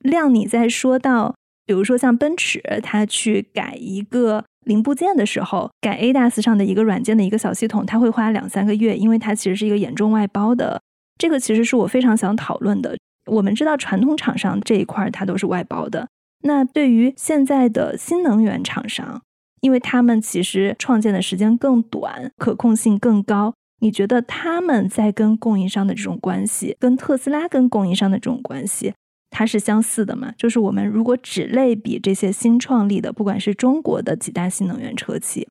[0.00, 1.34] 亮，你在说到，
[1.66, 10.80] 比如说像奔驰，它去改一个零部件的时候，改 ADAS 上的一个软件的一个小系统，它会花两三个月，因为它其实是一个严重外包的。
[11.18, 12.96] 这个其实是我非常想讨论的。
[13.26, 16.08] 我们知道传统厂商这一块它都是外包的，
[16.42, 19.20] 那对于现在的新能源厂商，
[19.60, 28.94] 因为他们其实创建的时间更短，可控性更高，你觉得他们在跟供应商的这种关系，跟特斯拉跟供应商的这种关系，
[29.30, 30.32] 它是相似的嘛？
[30.36, 35.48] 就是我们如果只类比这些新创立的，不管是中国的几大新能源车企，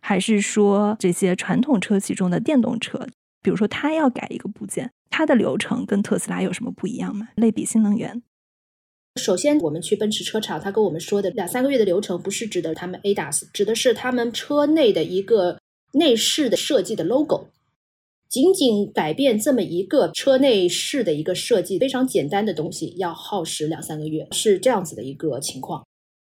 [0.00, 3.06] 还是说这些传统车企中的电动车，
[3.42, 4.90] 比如说它要改一个部件。
[5.10, 7.28] 它的流程跟特斯拉有什么不一样吗？
[7.34, 8.22] 类比新能源，
[9.16, 15.58] 首先我们去奔驰车厂，他跟我们说的两三个月的流程，不是指的他们 ADAS，指的是他们车内的一个
[15.94, 17.48] 内饰的设计的 logo。
[18.28, 25.84] 仅仅改变这么一个车内饰的一个设计，非常简单的东西，要耗时两三个月，是这样子的一个情况。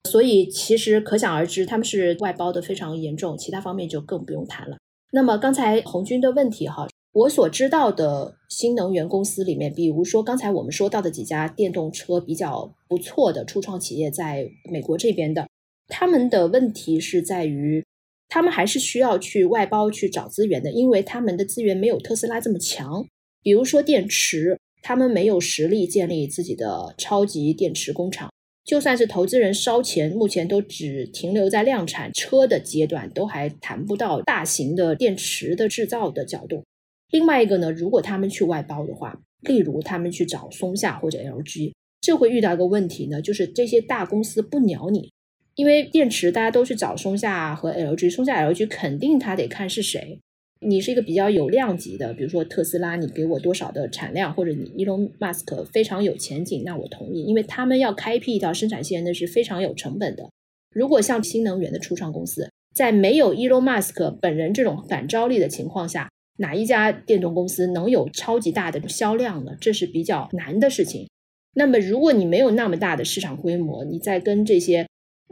[0.10, 4.78] 所以其实可想而知，他们是外包的非常严重，其他方面就更不用谈了。
[5.12, 6.88] 那么刚才红军的问题哈。
[7.12, 15.48] 我所知道的新能源公司里面，比如说刚才我们说到的几家电动车比较不错的初创企业，在美国这边的，
[15.88, 17.84] 他们的问题是在于，
[18.30, 23.06] 他们还是需要去外包去找资源的，因为他们的资源没有特斯拉这么强。
[23.42, 28.32] 比如说电池，他们没有实力建立自己的超级电池工厂，
[28.64, 36.64] 就算是投资人烧钱，目前都只停留在量产车的阶段，都还谈不到大型的电池的制造的角度。
[37.12, 45.12] 另外一个呢，如果他们去外包的话，例如他们去找松下或者 LG，这会遇到一个问题呢，就是这些大公司不鸟你，
[45.60, 50.18] 因为电池大家都去找松下和 LG，松下 LG 肯定他得看是谁，
[50.62, 60.30] 你是一个比较有量级的，比如说特斯拉，你给我多少的产量，或者你 Elon Musk 非常有前景，那我同意，因为他们要开辟一条生产线，那是非常有成本的。
[60.74, 69.52] 如果像新能源的初创公司，在没有 Elon Musk 本人这种感召力的情况下，哪一家电动公司能有超级大的销量呢？
[69.60, 71.10] 这是比较难的事情。
[71.56, 74.88] 那么，如果你没有那么大的市场规模，你在跟这些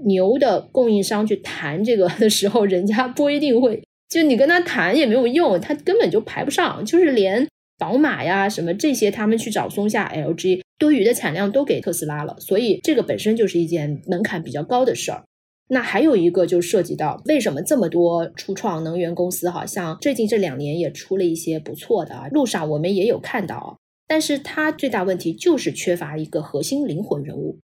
[0.06, 6.86] 牛的供应商去谈这个的时候，人家不一定会，就你跟他谈也没有用，他根本就排不上。
[6.86, 15.24] 就是连宝马呀什么这些，他们去找松下、LG，多余的产量都给特斯拉了，所以这个本身就是一件门槛比较高的事儿。
[15.70, 23.78] 那还有一个就涉及到为什么这么多初创能源公司，好像最近这两年也出了一些不错的啊，路上我们也有看到，
[24.08, 27.58] 但是它最大问题就是缺乏一个核心灵魂人物。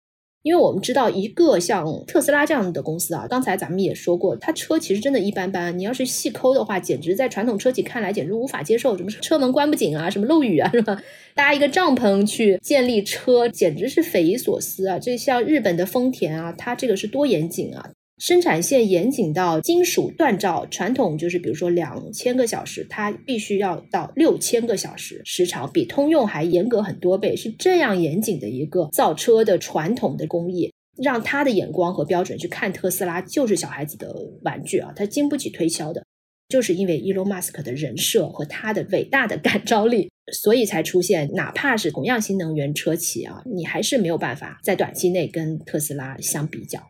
[0.43, 5.79] 因为我们知道，一个像特斯拉这样的公司啊，刚才咱们也说过，它车其实真的一般般。
[5.79, 11.01] 你要是细抠的话，简直在传统车企看来简直无法接受，什么车门关不紧啊，什么漏雨啊，是吧？
[11.35, 14.99] 搭一个帐篷去建立车，简直是匪夷所思啊！
[14.99, 17.91] 这像日本的丰田啊，它这个是多严谨啊，
[18.23, 36.07] 生产线严谨到金属锻造，传统就是比如说两千个小时，它必须要到六千个小时时长，比通用还严格很多倍，是这样严谨的一个造车的传统的工艺，让他的眼光和标准去看特斯拉就是小孩子的玩具啊，他经不起推销的，
[36.49, 46.81] 就是因为 Elon Musk 的人设和他的伟大的感召力，所以才出现，哪怕是同样新能源车企啊，你还是没有办法在短期内跟特斯拉相比较。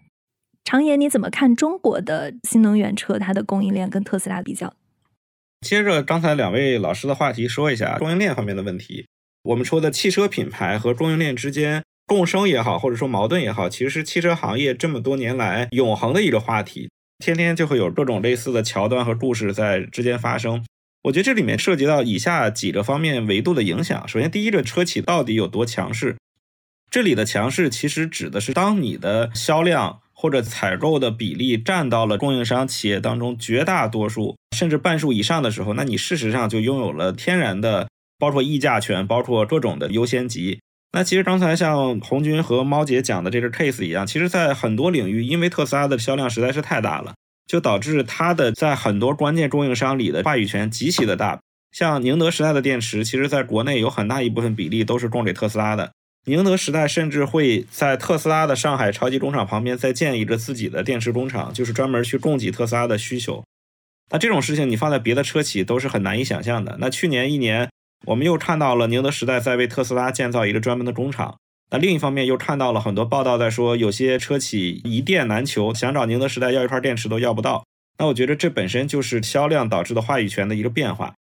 [0.64, 4.74] 常言，你怎么看中国的新能源车它的供应链跟特斯拉比较？
[5.60, 9.06] 接着刚才两位老师的话题说一下供应链方面的问题。
[9.42, 16.88] 我们说的汽车品牌和供应链之间共生也好，或者说矛盾也好，其实是汽车行业这么多年来永恒的一个话题，
[17.18, 20.64] 天天就会有各种类似的桥段和故事在之间发生。
[21.02, 24.06] 我觉得这里面涉及到以下几个方面维度的影响。
[24.06, 26.16] 首先，第一个车企到底有多强势？
[26.88, 30.01] 这里的强势其实指的是当你的销量。
[30.22, 37.88] 或者采购的比例占到了供应商企业当中绝大多数，甚至半数以上的时候，那你事实上就拥有了天然的，
[38.20, 40.60] 包括议价权，包括各种的优先级。
[40.92, 47.14] 那其实刚才像红军和猫姐讲的这个 case 一样，其实在很多领域，因为特斯拉的销量实在是太大了，
[47.48, 51.40] 就导致它的在很多关键供应商里的话语权极其的大。
[51.72, 55.90] 像宁德时代的电池，其实在国内有很大一部分比例都是供给特斯拉的。
[56.24, 63.42] 宁德时代甚至会在特斯拉的上海超级工厂旁边再建一个自己的电池工厂，就是专门去供给特斯拉的需求。
[64.10, 66.76] 那这种事情你放在别的车企都是很难以想象的。
[66.78, 67.68] 那去年一年，
[68.06, 71.36] 我们又看到了宁德时代在为特斯拉建造一个专门的工厂。
[71.70, 77.64] 那另一方面又看到了很多报道在说，有些车企一电难求，想找宁德时代要一块电池都要不到。
[77.98, 81.14] 那我觉得这本身就是销量导致的话语权的一个变化。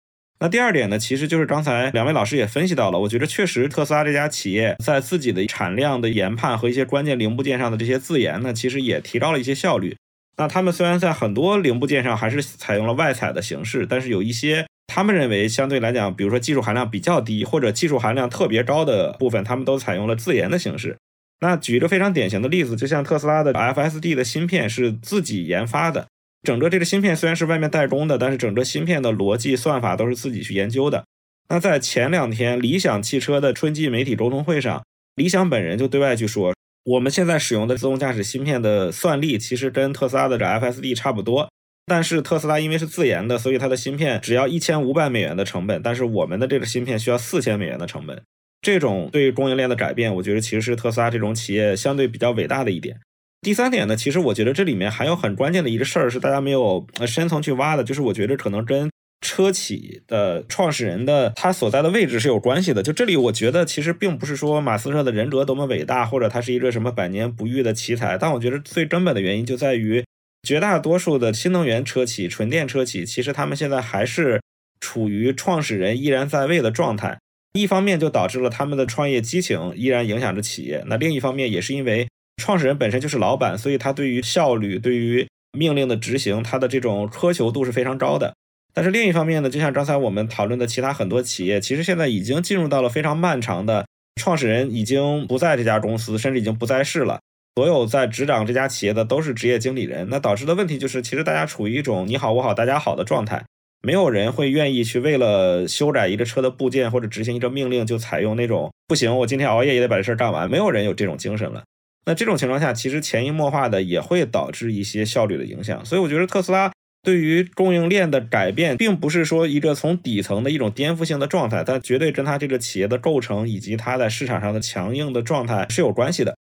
[0.44, 9.96] 那第二点呢，其实就是刚才两位老师也分析到了，我觉得确实特斯拉这家企业在自己的产量的研判和一些关键零部件上的这些自研呢，其实也提高了一些效率。
[10.38, 20.98] 那他们虽然在很多零部件上还是采用了外采的形式，但是有一些他们认为相对来讲，比如说技术含量比较低或者技术含量特别高的部分，他们都采用了自研的形式。
[21.42, 26.08] 那举一个非常典型的例子，就像特斯拉的 FSD 的芯片是自己研发的。
[26.44, 31.06] 整个这个芯片虽然是外面代工的，但是整个芯片的逻辑算法都是自己去研究的。
[31.50, 34.84] 那在前两天理想汽车的春季媒体沟通会上，
[35.16, 36.54] 理想本人就对外去说，
[36.86, 41.52] 我们现在使用的自动驾驶芯片的算力其实跟特斯拉的这 FSD 差不多，
[41.86, 48.24] 但是特斯拉因为是自研的，所以它的芯片只要一千五百美元的成本，但是我们的这个芯片需要四千美元的成本。
[48.62, 52.98] 这种对供应链的改变，我觉得其实是特斯拉这种企业相对比较伟大的一点。
[53.42, 58.88] 第三点呢，其实我觉得这里面还有很关键的一个事儿是大家没有深层去挖的，就是我觉得可能跟
[59.22, 62.84] 车企的创始人的他所在的位置是有关系的。
[62.84, 70.06] 就这里，我觉得其实并不是说马斯克的人格多么伟大，或者他是一个什么百年不遇的奇才，但我觉得最根本的原因就在于
[70.44, 74.40] 绝大多数的新能源车企、纯电车企，其实他们现在还是
[74.80, 77.18] 处于创始人依然在位的状态。
[77.54, 82.08] 一方面就导致了他们的创业激情依然影响着企业，那另一方面也是因为。
[82.42, 85.28] 创始人本身就是老板，所以他对于效率、对于
[85.58, 88.34] 命令的执行，他的这种苛求度是非常高的。
[88.74, 93.86] 但是另一方面呢，就像刚才我们讨论的其他很多企业，其实现在已经进入到了非常漫长的，
[94.20, 97.20] 创始人已经不在这家公司，甚至已经不在世了。
[97.56, 103.44] 所有在执掌这家企业的都是职业经理人，那导致的问题就是，其实大家处于一种你好我好大家好的状态，
[103.84, 111.62] 没有人会愿意去为了修改一个车的部件或者执行一个命令就采用那种不行，我今天熬夜也得把这事儿干完，没有人有这种精神了。
[112.06, 115.86] 那这种情况下，其实潜移默化的也会导致一些效率的影响。
[115.86, 116.72] 所以我觉得特斯拉
[117.04, 126.36] 对于供应链的改变，并不是说一个从底层的一种颠覆性的状态，但绝对跟它这个企业的构成以及它在市场上的强硬的状态是有关系的。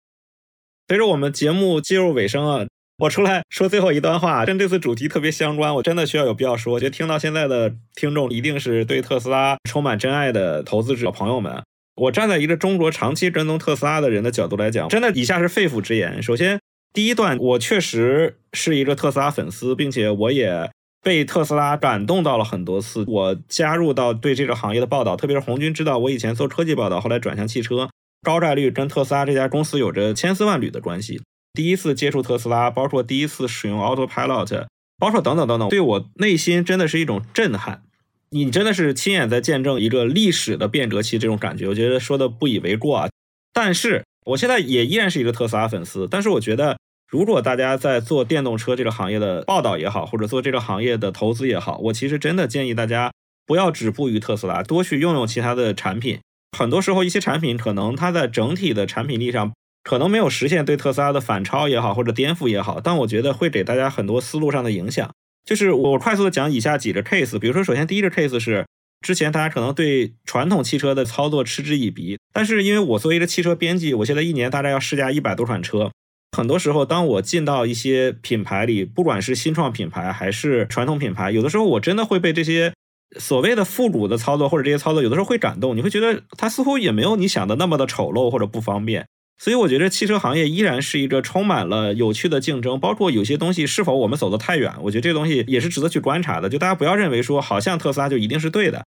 [0.87, 2.65] 随着我们节目进入尾声啊，
[2.97, 6.73] 我出来说最后一段话，跟这次主题特别相关，我真的需要有必要说。
[6.73, 11.61] 我觉得听到现在的听众一定是对特斯拉充满真爱的投资者朋友们。
[11.99, 16.23] 我站在一个中国长期跟踪特斯拉的人的角度来讲，真的以下是肺腑之言。
[16.23, 16.59] 首先，
[16.93, 20.71] 第一段，我确实是一个特斯拉粉丝，并且我也
[21.03, 23.03] 被特斯拉感动到了很多次。
[23.07, 27.89] 我加入到对这个行业的报道，特别是红军知道我以前做科技报道，后来转向汽车，
[28.23, 31.21] 高概率跟特斯拉这家公司有着千丝万缕的关系。
[31.53, 37.83] 第一次接触特斯拉，包括第一次使用 Autopilot，包括等等等等，对我内心真的是一种震撼。
[38.31, 43.09] 你真的是亲眼在见证一个历史的变革期，这种感觉，我觉得说的不以为过啊。
[43.53, 46.07] 但是我现在也依然是一个特斯拉粉丝。
[46.09, 46.77] 但是我觉得，
[47.09, 53.11] 如果大家在做电动车这个行业的报道也好，或者做这个行业的投资也好，我其实真的建议大家
[53.47, 56.19] 不要止步于特斯拉，多去用用其他的产品。
[56.55, 59.51] 很多时候，一些产品可能它在整体的产品力上
[59.83, 65.09] 可能没有实现对特斯拉的反超也好，或者颠覆也好，但我觉得会给大家很多思路上的影响。
[65.45, 68.65] 就是我快速的讲以下几个 case，比如说，首先第一个 case 是
[69.01, 75.91] 之前大家可能对传统汽车的操作嗤之以鼻，但是因为我作为一个汽车编辑，我现在一年大概要试驾一百多款车，
[76.37, 82.73] 很多时候当我进到一些品牌里，不管是新创品牌还是传统品牌，有的时候我真的会被这些
[83.17, 89.07] 所谓的复古的操作或者这些操作，有的时候会感动，你会觉得它似乎也没有你想的那么的丑陋或者不方便。
[89.39, 96.49] 所以我觉得汽车行业依然是一个充满了有趣的竞争，包括有些东西是否我们走得太远，我觉得这东西也是值得去观察的。
[96.49, 98.83] 就大家不要认为说好像特斯拉就一定是对的。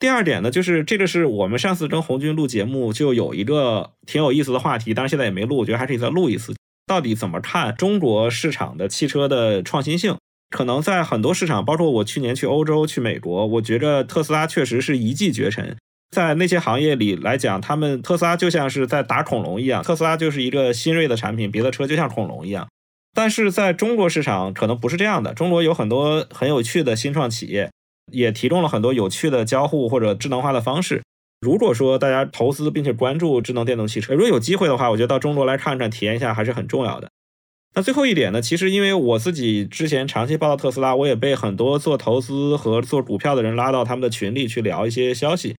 [0.00, 6.52] 第二点呢，就是这个是我们上次跟红军录节目就有一个挺有意思的话题，当然现在也没录，我觉得还可以再录一次。
[6.86, 10.16] 到底怎么看中国市场的汽车的创新性？
[10.50, 15.76] 可能在很多市场，包括我去年去欧洲、去美国，我觉着特斯拉确实是一骑绝尘。
[16.14, 22.68] 在那些行业里来讲，他们特斯拉就像是在打恐龙一样，特斯拉就是一个新锐的产品，别的车就像恐龙一样。
[23.12, 27.70] 但是在中国市场可能不是这样的，中国有很多很有趣的新创企业，
[28.12, 31.02] 也提供了很多有趣的交互或者智能化的方式。
[31.40, 37.10] 如果说大家投资并且关注智能电动汽车，如果有机会的话，我觉得到中国来看看、体验一下还是很重要的。
[37.76, 45.54] 那最后一点呢，其实因为我自己之前长期报道特斯拉，我也被很多做投资和做股票的人拉到他们的群里去聊一些消息。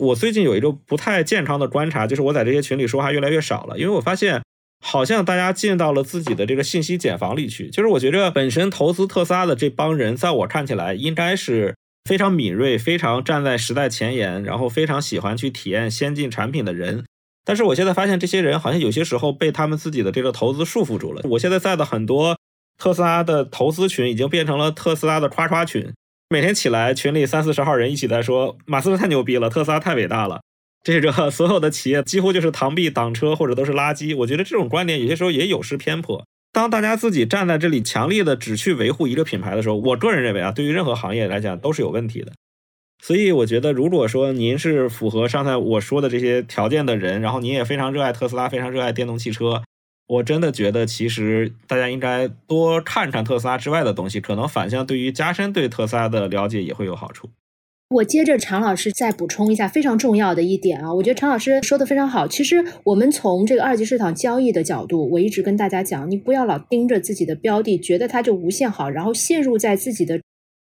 [0.00, 4.42] 我最近有一个不太健康的观察，就是我在这些群里说话越来越少了，因为我发现
[4.84, 7.68] 好像大家进到了自己的这个信息茧房里去。
[7.68, 11.76] 就是我觉着本身投资特斯拉的这帮人，在我看起来应该是
[12.08, 17.04] 非常敏锐、非常站在时代前沿，然后非常喜欢去体验先进产品的人。
[17.44, 21.22] 但是我现在发现，这些人好像有些时候被他们自己的这个投资束缚住了。
[21.24, 22.38] 我现在在的很多
[22.78, 25.92] 特斯拉的投资群，已经变成了特斯拉的夸夸群。
[26.32, 30.40] 每天起来，群里三四十号人一起在说马斯克太牛逼了，特斯拉太伟大了。
[30.84, 34.16] 这个所有的企业几乎就是螳臂挡车，或者都是垃圾。
[34.16, 36.24] 我觉得这种观点有些时候也有失偏颇。
[36.52, 42.30] 当大家自己站在这里强力的只去维护一个品牌的时候，我个人认为啊，对于任何行业来讲都是有问题的。
[43.02, 49.64] 所以我觉得，如果说您是符合上才我说的这些条件的人，然后您也非常热爱特斯拉，非常热爱电动汽车，
[50.10, 57.30] 我真的觉得，其实大家应该多看看特斯拉之外的东西，可能反向对于加深对特斯拉的了解也会有好处。
[57.90, 62.26] 我接着常老师再补充一下非常重要的一点啊，我觉得常老师说的非常好。
[62.26, 70.20] 其实我们从这个二级市场交易的角度，我一直跟大家讲，你不要老盯着自己的标的，觉得它就无限好，然后陷入在自己的。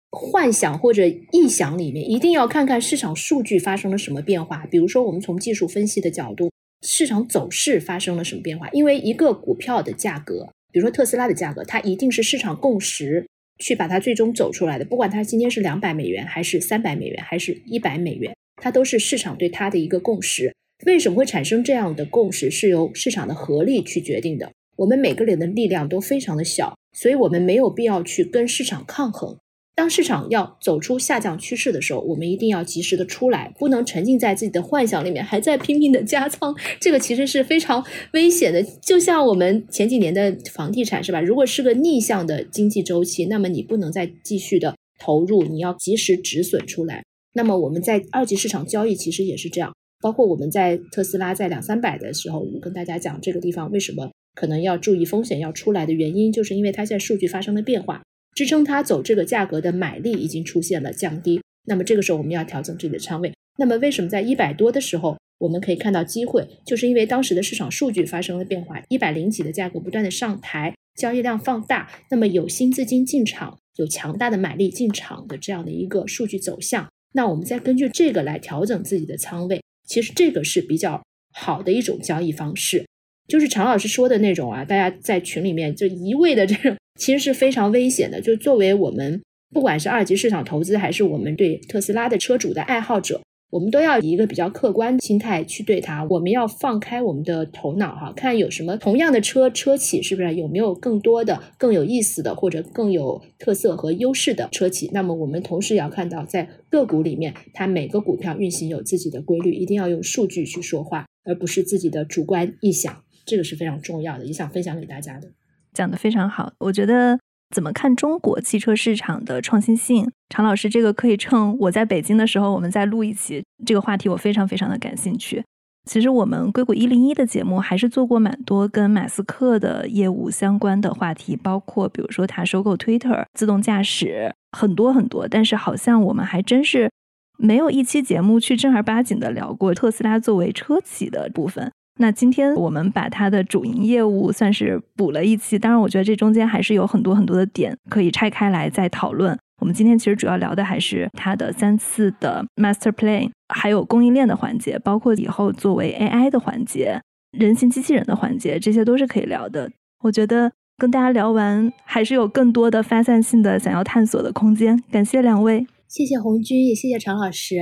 [0.10, 4.66] 幻想或者臆想里面，一定要看看市场数据发生了什么变化。
[4.72, 6.50] 比如说，我们从技术分析的角度，
[6.82, 8.70] 市场走势发生了什么变化？
[8.70, 13.28] 因为一个股票的价格，比如说特斯拉的价格，它一定是市场共识
[13.60, 14.86] 去把它最终走出来的。
[14.86, 20.54] 不管它今天是两百美元，还是三百美元，还是一百美元，它都是市场对它的一个共识。
[20.86, 22.52] 为什么会产生这样的共识？
[22.52, 24.52] 是由市场的合力去决定的。
[24.76, 29.36] 我们每个人的力量都非常的小，所以我们没有必要去跟市场抗衡。
[29.78, 36.56] 当市场要走出下降趋势的时候，我们一定要及时的出来，不能沉浸在自己的幻想里面，还在拼命的加仓。
[36.82, 38.64] 这个其实是非常危险的。
[38.82, 41.22] 就像我们前几年的房地产，是吧？
[41.22, 47.04] 如果是个逆向的经济周期，那么你不能再继续的投入，你要及时止损出来。
[47.34, 49.72] 那么我们在二级市场交易其实也是这样，
[50.02, 58.02] 包括我们在特斯拉在两三百的时候，我跟大家讲这个地方为什么可能要注意风险要出来的原因，就是因为它现在数据发生了变化。
[58.38, 63.34] 支撑它走这个价格的买力已经出现了降低，那么这个时候我们要调整自己的仓位。
[63.58, 66.48] 那么为什么在一百多的时候我们可以看到机会？
[66.64, 79.60] 就是因为当时的市场数据发生了变化，一百零几的价格不断的上抬，交易量放大，那么有新资金进场，有强大的买力进场的这样的一个数据走向，那我们再根据这个来调整自己的仓位。
[79.88, 81.02] 其实这个是比较
[81.34, 82.86] 好的一种交易方式，
[83.28, 86.76] 就是常老师说的那种啊，大家在群里面就一味的这种。
[87.00, 88.20] 其实是非常危险的。
[88.20, 89.22] 就作为我们，
[89.54, 93.22] 不管是二级市场投资，还是我们对特斯拉的车主的爱好者，
[93.52, 96.04] 我们都要以一个比较客观的心态去对它。
[96.10, 104.90] 我们要放开我们的头脑，哈，看有什么同样的车车企，是不是有没有更多的更有意思的，或者更有特色和优势的车企？
[104.92, 113.04] 那么我们同时也要看到，在个股里面，它每个股票运行有自己的规律，一定要用数据去说话，而不是自己的主观臆想。
[113.28, 115.30] 这个是非常重要的，也想分享给大家的。
[115.74, 117.20] 讲的非常好，我觉得
[117.54, 125.44] 怎么看中国汽车市场的创新性，常老师这个可以趁我在北京的时候，我们再录一期这个话题，我非常非常的感兴趣。
[125.90, 135.28] 其实我们硅谷一零一的节目还是做过蛮多跟马斯克的业务相关的话题，包括比如说他收购 Twitter、自动驾驶，很多很多。
[135.28, 136.92] 但是好像我们还真是
[137.38, 141.72] 没有一期节目去正儿八经的聊过特斯拉作为车企的部分。
[141.98, 149.38] 那今天我们把它的主营业务算是补了一期，当然我觉得这中间还是有很多很多的点可以拆开来再讨论。
[149.60, 157.02] 我们今天其实主要聊的还是它的三次的 Master Plan，还有供应链的环节，包括以后作为 AI 的环节、
[157.32, 159.72] 人形机器人的环节，这些都是可以聊的。
[160.04, 164.80] 我觉得跟大家聊完，还是有更多的发散性的想要探索的空间。
[164.92, 167.56] 感谢两位，谢谢红军，也谢谢常老师，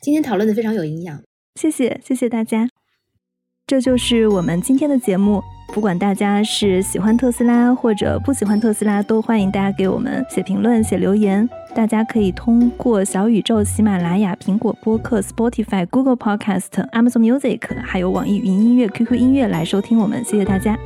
[0.00, 1.20] 今天讨论的非常有营养。
[1.56, 2.68] 谢谢，谢谢大家。
[3.66, 5.42] 这就是我们今天的节目。
[5.72, 11.48] 不管大家是喜欢特斯拉或者不喜欢特斯拉，都欢迎大家给我们写评论、写留言。
[11.74, 20.22] 大家可以通过小宇宙、喜马拉雅、苹果播客、Spotify、Google Podcast、Amazon Music，还有网易云音乐、QQ 音乐来收听我们。
[20.22, 20.78] 谢谢大家。